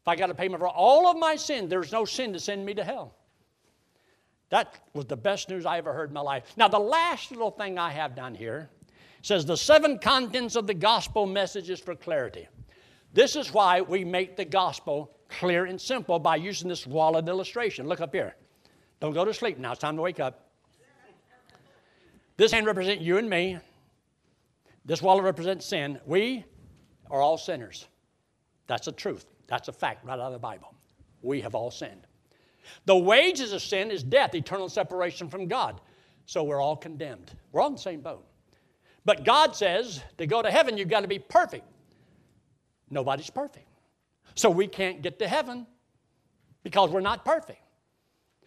If 0.00 0.08
I 0.08 0.16
got 0.16 0.30
a 0.30 0.34
payment 0.34 0.60
for 0.60 0.68
all 0.68 1.08
of 1.08 1.16
my 1.16 1.36
sin, 1.36 1.68
there's 1.68 1.92
no 1.92 2.04
sin 2.04 2.32
to 2.32 2.40
send 2.40 2.64
me 2.64 2.74
to 2.74 2.84
hell. 2.84 3.16
That 4.50 4.74
was 4.94 5.06
the 5.06 5.16
best 5.16 5.48
news 5.48 5.66
I 5.66 5.78
ever 5.78 5.92
heard 5.92 6.10
in 6.10 6.14
my 6.14 6.20
life. 6.20 6.44
Now, 6.56 6.68
the 6.68 6.78
last 6.78 7.30
little 7.32 7.50
thing 7.50 7.78
I 7.78 7.90
have 7.90 8.14
down 8.14 8.34
here 8.34 8.70
says 9.22 9.44
the 9.44 9.56
seven 9.56 9.98
contents 9.98 10.54
of 10.54 10.68
the 10.68 10.74
gospel 10.74 11.26
messages 11.26 11.80
for 11.80 11.96
clarity. 11.96 12.46
This 13.12 13.34
is 13.34 13.52
why 13.52 13.80
we 13.80 14.04
make 14.04 14.36
the 14.36 14.44
gospel 14.44 15.16
clear 15.28 15.64
and 15.64 15.80
simple 15.80 16.18
by 16.18 16.36
using 16.36 16.68
this 16.68 16.86
wallet 16.86 17.26
illustration. 17.26 17.88
Look 17.88 18.00
up 18.00 18.14
here. 18.14 18.36
Don't 19.00 19.12
go 19.12 19.24
to 19.24 19.34
sleep 19.34 19.58
now. 19.58 19.72
It's 19.72 19.80
time 19.80 19.96
to 19.96 20.02
wake 20.02 20.20
up. 20.20 20.50
This 22.36 22.52
hand 22.52 22.66
represents 22.66 23.02
you 23.02 23.18
and 23.18 23.28
me. 23.28 23.58
This 24.84 25.02
wallet 25.02 25.24
represents 25.24 25.66
sin. 25.66 25.98
We 26.06 26.44
are 27.10 27.20
all 27.20 27.38
sinners. 27.38 27.88
That's 28.66 28.86
the 28.86 28.92
truth. 28.92 29.26
That's 29.46 29.68
a 29.68 29.72
fact 29.72 30.04
right 30.04 30.14
out 30.14 30.26
of 30.26 30.32
the 30.32 30.38
Bible. 30.38 30.74
We 31.22 31.40
have 31.40 31.54
all 31.54 31.70
sinned. 31.70 32.06
The 32.84 32.96
wages 32.96 33.52
of 33.52 33.62
sin 33.62 33.90
is 33.90 34.02
death, 34.02 34.34
eternal 34.34 34.68
separation 34.68 35.28
from 35.28 35.46
God. 35.46 35.80
So 36.26 36.42
we're 36.42 36.60
all 36.60 36.76
condemned. 36.76 37.30
We're 37.52 37.60
all 37.60 37.68
in 37.68 37.74
the 37.74 37.80
same 37.80 38.00
boat. 38.00 38.24
But 39.04 39.24
God 39.24 39.54
says 39.54 40.02
to 40.18 40.26
go 40.26 40.42
to 40.42 40.50
heaven, 40.50 40.76
you've 40.76 40.88
got 40.88 41.02
to 41.02 41.08
be 41.08 41.20
perfect. 41.20 41.64
Nobody's 42.90 43.30
perfect. 43.30 43.68
So 44.34 44.50
we 44.50 44.66
can't 44.66 45.00
get 45.00 45.18
to 45.20 45.28
heaven 45.28 45.66
because 46.64 46.90
we're 46.90 47.00
not 47.00 47.24
perfect. 47.24 47.60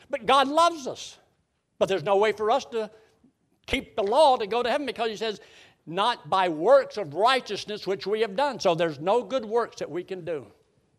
But 0.09 0.25
God 0.25 0.47
loves 0.49 0.87
us. 0.87 1.17
But 1.77 1.87
there's 1.87 2.03
no 2.03 2.17
way 2.17 2.33
for 2.33 2.51
us 2.51 2.65
to 2.65 2.91
keep 3.65 3.95
the 3.95 4.03
law 4.03 4.35
to 4.35 4.47
go 4.47 4.61
to 4.61 4.69
heaven 4.69 4.85
because 4.85 5.09
He 5.09 5.15
says, 5.15 5.39
not 5.85 6.29
by 6.29 6.49
works 6.49 6.97
of 6.97 7.13
righteousness 7.13 7.87
which 7.87 8.05
we 8.05 8.21
have 8.21 8.35
done. 8.35 8.59
So 8.59 8.75
there's 8.75 8.99
no 8.99 9.23
good 9.23 9.45
works 9.45 9.77
that 9.77 9.89
we 9.89 10.03
can 10.03 10.23
do 10.23 10.45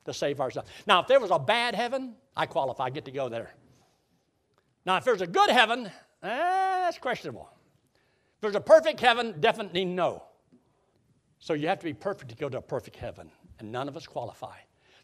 to 0.04 0.12
save 0.12 0.40
ourselves. 0.40 0.70
Now, 0.86 1.00
if 1.00 1.06
there 1.06 1.20
was 1.20 1.30
a 1.30 1.38
bad 1.38 1.74
heaven, 1.74 2.14
I 2.36 2.46
qualify, 2.46 2.84
I 2.84 2.90
get 2.90 3.04
to 3.04 3.10
go 3.10 3.28
there. 3.28 3.54
Now, 4.86 4.96
if 4.96 5.04
there's 5.04 5.20
a 5.20 5.26
good 5.26 5.50
heaven, 5.50 5.86
eh, 5.86 5.90
that's 6.22 6.98
questionable. 6.98 7.48
If 8.36 8.40
there's 8.40 8.54
a 8.54 8.60
perfect 8.60 9.00
heaven, 9.00 9.36
definitely 9.40 9.84
no. 9.84 10.24
So 11.38 11.54
you 11.54 11.68
have 11.68 11.78
to 11.78 11.84
be 11.84 11.94
perfect 11.94 12.30
to 12.30 12.36
go 12.36 12.48
to 12.48 12.58
a 12.58 12.62
perfect 12.62 12.96
heaven, 12.96 13.30
and 13.58 13.70
none 13.70 13.88
of 13.88 13.96
us 13.96 14.06
qualify. 14.06 14.56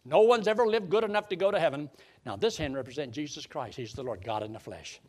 No 0.05 0.21
one's 0.21 0.49
ever 0.49 0.67
lived 0.67 0.89
good 0.89 1.05
enough 1.05 1.29
to 1.29 1.37
go 1.37 1.51
to 1.51 1.59
heaven. 1.59 1.91
Now, 2.25 2.37
this 2.37 2.57
hand 2.57 2.77
represents 2.77 3.15
Jesus 3.15 3.45
Christ. 3.47 3.77
He's 3.77 3.93
the 3.93 4.03
Lord 4.03 4.25
God 4.25 4.43
in 4.43 4.53
the 4.53 4.59
flesh. 4.59 5.01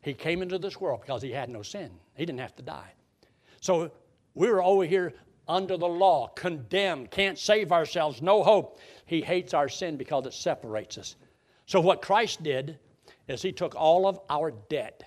He 0.00 0.14
came 0.14 0.42
into 0.42 0.58
this 0.58 0.80
world 0.80 1.02
because 1.02 1.22
he 1.22 1.30
had 1.30 1.48
no 1.48 1.62
sin, 1.62 1.90
he 2.14 2.26
didn't 2.26 2.40
have 2.40 2.56
to 2.56 2.62
die. 2.62 2.92
So 3.62 3.92
we 4.34 4.48
were 4.48 4.62
over 4.62 4.84
here 4.84 5.14
under 5.48 5.76
the 5.76 5.88
law, 5.88 6.26
condemned, 6.28 7.10
can't 7.10 7.38
save 7.38 7.72
ourselves, 7.72 8.20
no 8.20 8.42
hope. 8.42 8.80
He 9.06 9.22
hates 9.22 9.54
our 9.54 9.68
sin 9.68 9.96
because 9.96 10.26
it 10.26 10.34
separates 10.34 10.98
us. 10.98 11.16
So, 11.66 11.80
what 11.80 12.02
Christ 12.02 12.42
did 12.42 12.78
is 13.28 13.40
He 13.40 13.52
took 13.52 13.74
all 13.76 14.06
of 14.06 14.18
our 14.28 14.50
debt, 14.68 15.04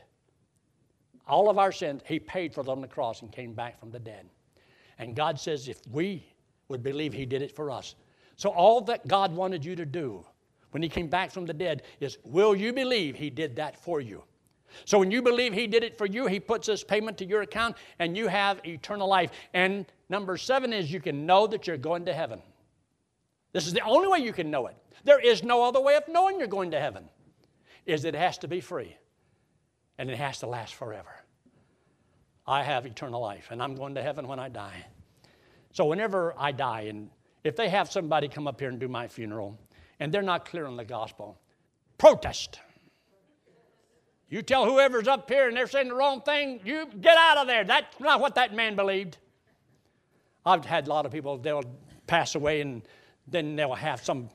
all 1.28 1.50
of 1.50 1.58
our 1.58 1.72
sins, 1.72 2.02
He 2.06 2.18
paid 2.18 2.54
for 2.54 2.64
them 2.64 2.72
on 2.72 2.82
the 2.82 2.88
cross 2.88 3.22
and 3.22 3.32
came 3.32 3.54
back 3.54 3.78
from 3.78 3.92
the 3.92 4.00
dead. 4.00 4.30
And 5.00 5.16
God 5.16 5.38
says, 5.38 5.68
if 5.68 5.82
we 5.92 6.26
would 6.70 6.82
believe 6.82 7.14
He 7.14 7.26
did 7.26 7.42
it 7.42 7.54
for 7.54 7.70
us. 7.70 7.96
So, 8.38 8.50
all 8.50 8.80
that 8.82 9.06
God 9.06 9.36
wanted 9.36 9.66
you 9.66 9.76
to 9.76 9.86
do 9.86 10.26
when 10.72 10.82
He 10.82 10.88
came 10.88 11.08
back 11.08 11.30
from 11.30 11.46
the 11.46 11.54
dead 11.54 11.84
is, 12.00 12.18
will 12.24 12.56
you 12.56 12.72
believe 12.72 13.18
He 13.18 13.30
did 13.30 13.58
that 13.58 13.78
for 13.78 14.00
you? 14.00 14.24
So 14.84 15.00
when 15.00 15.12
you 15.12 15.22
believe 15.22 15.54
He 15.54 15.68
did 15.68 15.84
it 15.84 15.98
for 15.98 16.06
you, 16.06 16.28
He 16.28 16.40
puts 16.40 16.68
this 16.68 16.84
payment 16.84 17.18
to 17.20 17.26
your 17.26 17.42
account 17.42 17.78
and 18.00 18.18
you 18.18 18.28
have 18.28 18.60
eternal 18.66 19.08
life. 19.08 19.32
And 19.54 19.86
number 20.10 20.36
seven 20.38 20.74
is 20.74 20.92
you 20.92 21.00
can 21.00 21.26
know 21.26 21.48
that 21.48 21.68
you're 21.68 21.78
going 21.78 22.06
to 22.06 22.14
heaven. 22.14 22.42
This 23.54 23.68
is 23.68 23.74
the 23.74 23.82
only 23.82 24.08
way 24.08 24.20
you 24.20 24.34
can 24.34 24.52
know 24.52 24.68
it. 24.68 24.76
There 25.06 25.20
is 25.20 25.44
no 25.44 25.64
other 25.64 25.80
way 25.80 25.96
of 25.96 26.04
knowing 26.10 26.40
you're 26.40 26.48
going 26.48 26.72
to 26.72 26.80
heaven. 26.80 27.08
Is 27.86 28.02
that 28.02 28.16
it 28.16 28.18
has 28.18 28.38
to 28.40 28.48
be 28.48 28.60
free 28.60 28.98
and 29.98 30.10
it 30.10 30.18
has 30.18 30.40
to 30.40 30.48
last 30.48 30.74
forever. 30.74 31.16
I 32.48 32.64
have 32.64 32.86
eternal 32.86 33.22
life 33.22 33.48
and 33.52 33.62
I'm 33.62 33.76
going 33.76 33.96
to 33.96 34.02
heaven 34.02 34.28
when 34.28 34.40
I 34.40 34.50
die. 34.50 34.86
So 35.72 35.86
whenever 35.86 36.34
I 36.38 36.52
die 36.52 36.82
and 36.82 37.10
if 37.44 37.56
they 37.56 37.70
have 37.70 37.92
somebody 37.92 38.28
come 38.28 38.48
up 38.48 38.60
here 38.60 38.70
and 38.70 38.80
do 38.80 38.88
my 38.88 39.08
funeral 39.08 39.58
and 40.00 40.12
they're 40.12 40.22
not 40.22 40.46
clear 40.46 40.66
on 40.66 40.78
the 40.78 40.86
gospel, 40.86 41.40
protest. 41.98 42.60
You 44.30 44.42
tell 44.42 44.66
whoever's 44.66 45.08
up 45.08 45.30
here 45.30 45.48
and 45.48 45.56
they're 45.56 45.68
saying 45.68 45.90
the 45.90 45.96
wrong 45.96 46.22
thing, 46.22 46.60
you 46.66 46.88
get 47.00 47.18
out 47.18 47.38
of 47.38 47.48
there. 47.48 47.64
That's 47.64 48.00
not 48.00 48.20
what 48.20 48.36
that 48.36 48.54
man 48.56 48.76
believed. 48.76 49.18
I've 50.46 50.66
had 50.66 50.88
a 50.88 50.90
lot 50.90 51.06
of 51.06 51.12
people, 51.12 51.38
they'll 51.38 51.64
pass 52.08 52.36
away 52.36 52.62
and 52.62 52.82
then 53.28 53.56
they'll 53.56 53.74
have 53.74 54.04
some, 54.04 54.30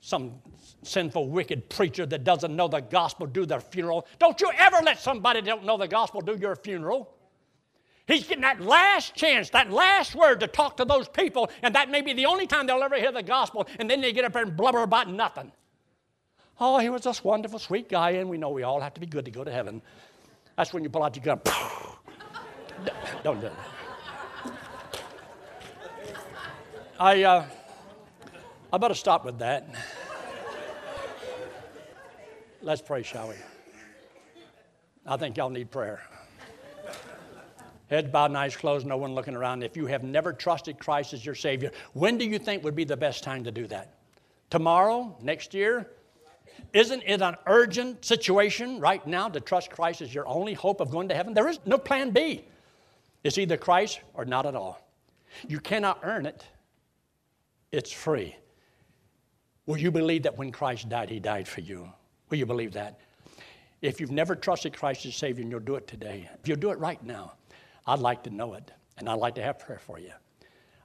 some 0.00 0.34
sinful, 0.82 1.28
wicked 1.28 1.68
preacher 1.68 2.06
that 2.06 2.24
doesn't 2.24 2.54
know 2.54 2.68
the 2.68 2.80
gospel 2.80 3.26
do 3.26 3.46
their 3.46 3.60
funeral. 3.60 4.06
Don't 4.18 4.40
you 4.40 4.50
ever 4.56 4.78
let 4.84 5.00
somebody 5.00 5.40
that 5.40 5.46
don't 5.46 5.64
know 5.64 5.76
the 5.76 5.88
gospel 5.88 6.20
do 6.20 6.36
your 6.36 6.56
funeral. 6.56 7.12
He's 8.06 8.26
getting 8.26 8.42
that 8.42 8.60
last 8.60 9.16
chance, 9.16 9.50
that 9.50 9.70
last 9.72 10.14
word 10.14 10.38
to 10.40 10.46
talk 10.46 10.76
to 10.76 10.84
those 10.84 11.08
people, 11.08 11.50
and 11.62 11.74
that 11.74 11.90
may 11.90 12.02
be 12.02 12.12
the 12.12 12.26
only 12.26 12.46
time 12.46 12.66
they'll 12.66 12.82
ever 12.82 12.96
hear 12.96 13.10
the 13.10 13.22
gospel, 13.22 13.66
and 13.80 13.90
then 13.90 14.00
they 14.00 14.12
get 14.12 14.24
up 14.24 14.32
there 14.32 14.42
and 14.42 14.56
blubber 14.56 14.82
about 14.82 15.10
nothing. 15.10 15.50
Oh, 16.58 16.78
he 16.78 16.88
was 16.88 17.02
this 17.02 17.22
wonderful, 17.22 17.58
sweet 17.58 17.88
guy, 17.88 18.12
and 18.12 18.30
we 18.30 18.38
know 18.38 18.50
we 18.50 18.62
all 18.62 18.80
have 18.80 18.94
to 18.94 19.00
be 19.00 19.06
good 19.06 19.26
to 19.26 19.30
go 19.30 19.44
to 19.44 19.52
heaven. 19.52 19.82
That's 20.56 20.72
when 20.72 20.82
you 20.82 20.88
pull 20.88 21.02
out 21.02 21.14
your 21.14 21.24
gun. 21.24 21.40
Don't 23.22 23.40
do 23.40 23.48
that. 23.48 24.52
I, 26.98 27.22
uh, 27.24 27.44
I 28.72 28.78
better 28.78 28.94
stop 28.94 29.26
with 29.26 29.38
that. 29.40 29.68
Let's 32.62 32.80
pray, 32.80 33.02
shall 33.02 33.28
we? 33.28 33.34
I 35.06 35.16
think 35.18 35.36
y'all 35.36 35.50
need 35.50 35.70
prayer. 35.70 36.00
Heads 37.90 38.10
bowed, 38.10 38.34
eyes 38.34 38.56
closed, 38.56 38.86
no 38.86 38.96
one 38.96 39.14
looking 39.14 39.36
around. 39.36 39.62
If 39.62 39.76
you 39.76 39.86
have 39.86 40.02
never 40.02 40.32
trusted 40.32 40.78
Christ 40.78 41.12
as 41.12 41.24
your 41.24 41.36
Savior, 41.36 41.70
when 41.92 42.18
do 42.18 42.24
you 42.24 42.38
think 42.38 42.64
would 42.64 42.74
be 42.74 42.84
the 42.84 42.96
best 42.96 43.22
time 43.22 43.44
to 43.44 43.52
do 43.52 43.66
that? 43.68 43.94
Tomorrow? 44.50 45.16
Next 45.22 45.54
year? 45.54 45.88
Isn't 46.72 47.02
it 47.06 47.22
an 47.22 47.36
urgent 47.46 48.04
situation 48.04 48.80
right 48.80 49.06
now 49.06 49.28
to 49.28 49.40
trust 49.40 49.70
Christ 49.70 50.02
as 50.02 50.14
your 50.14 50.26
only 50.26 50.54
hope 50.54 50.80
of 50.80 50.90
going 50.90 51.08
to 51.08 51.14
heaven? 51.14 51.34
There 51.34 51.48
is 51.48 51.58
no 51.64 51.78
plan 51.78 52.10
B. 52.10 52.44
It's 53.24 53.38
either 53.38 53.56
Christ 53.56 54.00
or 54.14 54.24
not 54.24 54.46
at 54.46 54.54
all. 54.54 54.80
You 55.48 55.58
cannot 55.60 56.00
earn 56.02 56.26
it, 56.26 56.44
it's 57.72 57.92
free. 57.92 58.36
Will 59.66 59.76
you 59.76 59.90
believe 59.90 60.22
that 60.22 60.38
when 60.38 60.52
Christ 60.52 60.88
died, 60.88 61.10
He 61.10 61.18
died 61.18 61.48
for 61.48 61.60
you? 61.60 61.90
Will 62.30 62.38
you 62.38 62.46
believe 62.46 62.72
that? 62.74 63.00
If 63.82 64.00
you've 64.00 64.12
never 64.12 64.34
trusted 64.34 64.76
Christ 64.76 65.04
as 65.06 65.16
Savior 65.16 65.42
and 65.42 65.50
you'll 65.50 65.60
do 65.60 65.74
it 65.76 65.86
today, 65.86 66.28
if 66.40 66.48
you'll 66.48 66.56
do 66.56 66.70
it 66.70 66.78
right 66.78 67.02
now, 67.02 67.34
I'd 67.86 67.98
like 67.98 68.22
to 68.24 68.30
know 68.30 68.54
it 68.54 68.70
and 68.96 69.08
I'd 69.08 69.18
like 69.18 69.34
to 69.34 69.42
have 69.42 69.58
prayer 69.58 69.78
for 69.78 69.98
you. 69.98 70.12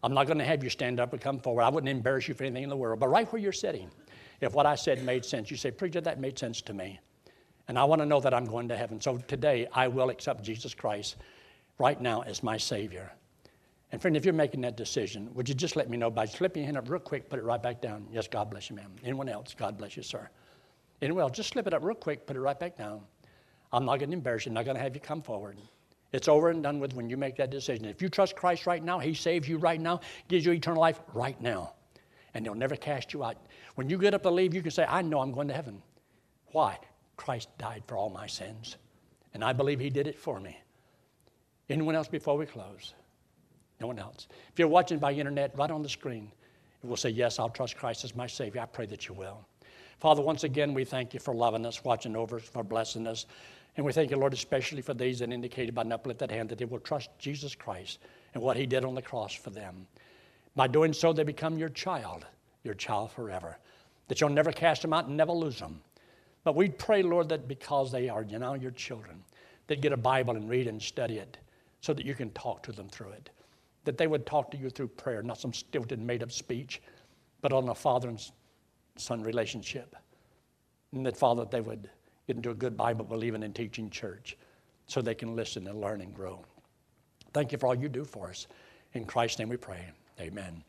I'm 0.04 0.14
not 0.14 0.26
going 0.26 0.40
to 0.40 0.46
have 0.46 0.64
you 0.64 0.70
stand 0.70 1.00
up 1.00 1.14
and 1.14 1.22
come 1.22 1.40
forward. 1.40 1.64
I 1.64 1.70
wouldn't 1.70 1.90
embarrass 1.90 2.28
you 2.28 2.34
for 2.34 2.44
anything 2.44 2.64
in 2.64 2.70
the 2.70 2.76
world. 2.76 3.00
But 3.00 3.10
right 3.10 3.32
where 3.32 3.42
you're 3.42 3.54
sitting, 3.54 3.90
if 4.42 4.54
what 4.54 4.66
I 4.66 4.76
said 4.76 5.04
made 5.04 5.24
sense, 5.24 5.50
you 5.50 5.58
say, 5.58 5.72
Preacher, 5.72 6.02
that 6.02 6.20
made 6.20 6.38
sense 6.38 6.62
to 6.64 6.74
me. 6.74 7.00
And 7.68 7.78
I 7.78 7.84
want 7.84 8.02
to 8.02 8.06
know 8.06 8.20
that 8.20 8.34
I'm 8.34 8.46
going 8.46 8.68
to 8.70 8.76
heaven. 8.76 9.00
So 9.00 9.18
today, 9.18 9.68
I 9.74 9.88
will 9.88 10.10
accept 10.10 10.44
Jesus 10.44 10.74
Christ 10.74 11.16
right 11.78 12.00
now 12.02 12.22
as 12.22 12.44
my 12.44 12.58
Savior. 12.58 13.12
And 13.92 14.02
friend, 14.02 14.18
if 14.18 14.26
you're 14.26 14.34
making 14.34 14.62
that 14.62 14.78
decision, 14.78 15.30
would 15.36 15.48
you 15.48 15.56
just 15.56 15.76
let 15.76 15.90
me 15.90 15.98
know 15.98 16.10
by 16.10 16.26
slipping 16.26 16.64
your 16.64 16.68
hand 16.68 16.78
up 16.78 16.90
real 16.90 17.00
quick, 17.00 17.30
put 17.30 17.40
it 17.40 17.44
right 17.44 17.62
back 17.62 17.82
down? 17.82 18.08
Yes, 18.12 18.28
God 18.28 18.50
bless 18.50 18.70
you, 18.70 18.76
ma'am. 18.76 18.92
Anyone 19.04 19.30
else? 19.30 19.54
God 19.58 19.78
bless 19.78 19.96
you, 19.96 20.04
sir. 20.04 20.30
Anyone 21.02 21.24
else? 21.24 21.34
Just 21.34 21.50
slip 21.50 21.68
it 21.68 21.74
up 21.74 21.84
real 21.84 21.96
quick, 21.96 22.26
put 22.26 22.36
it 22.36 22.40
right 22.40 22.60
back 22.60 22.78
down. 22.78 23.02
I'm 23.74 23.86
not 23.86 24.00
going 24.00 24.10
to 24.10 24.16
embarrass 24.16 24.46
you. 24.46 24.50
I'm 24.50 24.56
not 24.56 24.66
going 24.66 24.78
to 24.78 24.84
have 24.84 24.96
you 24.96 25.02
come 25.02 25.22
forward. 25.22 25.58
It's 26.14 26.28
over 26.28 26.50
and 26.50 26.62
done 26.62 26.80
with 26.80 26.94
when 26.94 27.10
you 27.10 27.18
make 27.18 27.38
that 27.38 27.52
decision. 27.52 27.86
If 27.86 28.02
you 28.02 28.10
trust 28.10 28.36
Christ 28.36 28.66
right 28.66 28.84
now, 28.84 29.00
He 29.00 29.14
saves 29.14 29.48
you 29.48 29.58
right 29.58 29.80
now, 29.80 30.02
gives 30.28 30.46
you 30.46 30.52
eternal 30.52 30.82
life 30.82 31.00
right 31.14 31.40
now. 31.42 31.74
And 32.34 32.46
they'll 32.46 32.56
never 32.56 32.76
cast 32.76 33.14
you 33.14 33.24
out. 33.24 33.38
When 33.76 33.90
you 33.90 33.98
get 33.98 34.14
up 34.14 34.24
to 34.24 34.32
leave, 34.32 34.54
you 34.54 34.62
can 34.62 34.72
say, 34.72 34.86
I 34.88 35.02
know 35.02 35.20
I'm 35.20 35.32
going 35.32 35.48
to 35.50 35.54
heaven. 35.54 35.82
Why? 36.52 36.78
Christ 37.18 37.50
died 37.58 37.84
for 37.88 37.98
all 37.98 38.10
my 38.10 38.28
sins. 38.28 38.78
And 39.34 39.44
I 39.44 39.54
believe 39.54 39.80
He 39.80 39.90
did 39.90 40.08
it 40.08 40.18
for 40.18 40.40
me. 40.40 40.58
Anyone 41.70 41.96
else 41.96 42.08
before 42.08 42.38
we 42.38 42.46
close? 42.46 42.94
No 43.80 43.88
one 43.88 44.00
else. 44.00 44.28
If 44.52 44.60
you're 44.60 44.68
watching 44.68 45.00
by 45.00 45.14
internet, 45.14 45.58
right 45.58 45.72
on 45.72 45.82
the 45.82 45.90
screen, 45.90 46.32
it 46.84 46.88
will 46.88 46.98
say, 46.98 47.10
Yes, 47.10 47.40
I'll 47.40 47.50
trust 47.50 47.78
Christ 47.78 48.04
as 48.04 48.16
my 48.16 48.28
Savior. 48.28 48.62
I 48.62 48.66
pray 48.66 48.86
that 48.88 49.08
you 49.08 49.14
will. 49.14 49.46
Father, 50.00 50.22
once 50.22 50.44
again, 50.44 50.74
we 50.74 50.84
thank 50.84 51.14
you 51.14 51.20
for 51.20 51.34
loving 51.34 51.66
us, 51.66 51.84
watching 51.84 52.16
over 52.16 52.38
us, 52.38 52.44
for 52.44 52.64
blessing 52.64 53.06
us. 53.08 53.28
And 53.78 53.86
we 53.86 53.94
thank 53.94 54.12
you, 54.12 54.18
Lord, 54.18 54.34
especially 54.34 54.82
for 54.82 54.94
these 54.94 55.20
that 55.20 55.32
indicated 55.32 55.74
by 55.74 55.84
an 55.84 55.92
uplifted 55.92 56.32
hand 56.32 56.50
that 56.50 56.58
they 56.58 56.66
will 56.66 56.80
trust 56.80 57.10
Jesus 57.20 57.56
Christ 57.56 58.00
and 58.34 58.44
what 58.44 58.58
he 58.58 58.66
did 58.66 58.84
on 58.84 58.96
the 58.96 59.02
cross 59.02 59.34
for 59.34 59.50
them. 59.50 59.88
By 60.56 60.68
doing 60.68 60.94
so, 60.94 61.14
they 61.14 61.24
become 61.24 61.58
your 61.58 61.70
child, 61.70 62.26
your 62.64 62.74
child 62.74 63.12
forever. 63.12 63.58
That 64.08 64.20
you'll 64.20 64.30
never 64.30 64.52
cast 64.52 64.82
them 64.82 64.94
out 64.94 65.08
and 65.08 65.16
never 65.16 65.32
lose 65.32 65.60
them. 65.60 65.82
But 66.44 66.56
we 66.56 66.70
pray, 66.70 67.04
Lord, 67.04 67.30
that 67.30 67.48
because 67.48 67.92
they 67.92 68.10
are 68.10 68.24
you 68.24 68.40
now 68.40 68.56
your 68.56 68.72
children, 68.72 69.24
they'd 69.68 69.82
get 69.82 69.94
a 69.94 69.98
Bible 69.98 70.36
and 70.36 70.50
read 70.50 70.68
and 70.68 70.82
study 70.82 71.18
it 71.18 71.38
so 71.82 71.94
that 71.94 72.06
you 72.06 72.16
can 72.16 72.32
talk 72.32 72.64
to 72.64 72.72
them 72.72 72.90
through 72.90 73.12
it. 73.12 73.30
That 73.86 73.98
they 73.98 74.08
would 74.08 74.26
talk 74.26 74.52
to 74.52 74.58
you 74.58 74.70
through 74.70 74.90
prayer, 74.90 75.24
not 75.24 75.40
some 75.40 75.54
stilted, 75.54 76.00
made 76.00 76.24
up 76.24 76.32
speech, 76.32 76.82
but 77.42 77.54
on 77.54 77.70
a 77.70 77.76
father 77.76 78.10
and 78.10 78.32
son 78.98 79.24
relationship. 79.24 79.96
And 80.94 81.06
that, 81.06 81.18
Father, 81.18 81.46
they 81.46 81.62
would 81.62 81.90
get 82.28 82.36
into 82.36 82.52
a 82.52 82.56
good 82.56 82.76
Bible 82.76 83.06
believing 83.06 83.44
and 83.44 83.56
teaching 83.56 83.90
church 83.90 84.38
so 84.88 85.02
they 85.02 85.16
can 85.16 85.36
listen 85.36 85.68
and 85.68 85.80
learn 85.80 86.02
and 86.02 86.14
grow. 86.14 86.44
Thank 87.34 87.52
you 87.52 87.58
for 87.58 87.68
all 87.68 87.76
you 87.76 87.88
do 87.88 88.04
for 88.04 88.30
us. 88.30 88.48
In 88.94 89.06
Christ's 89.06 89.40
name 89.40 89.50
we 89.50 89.58
pray. 89.58 89.90
Amen. 90.20 90.64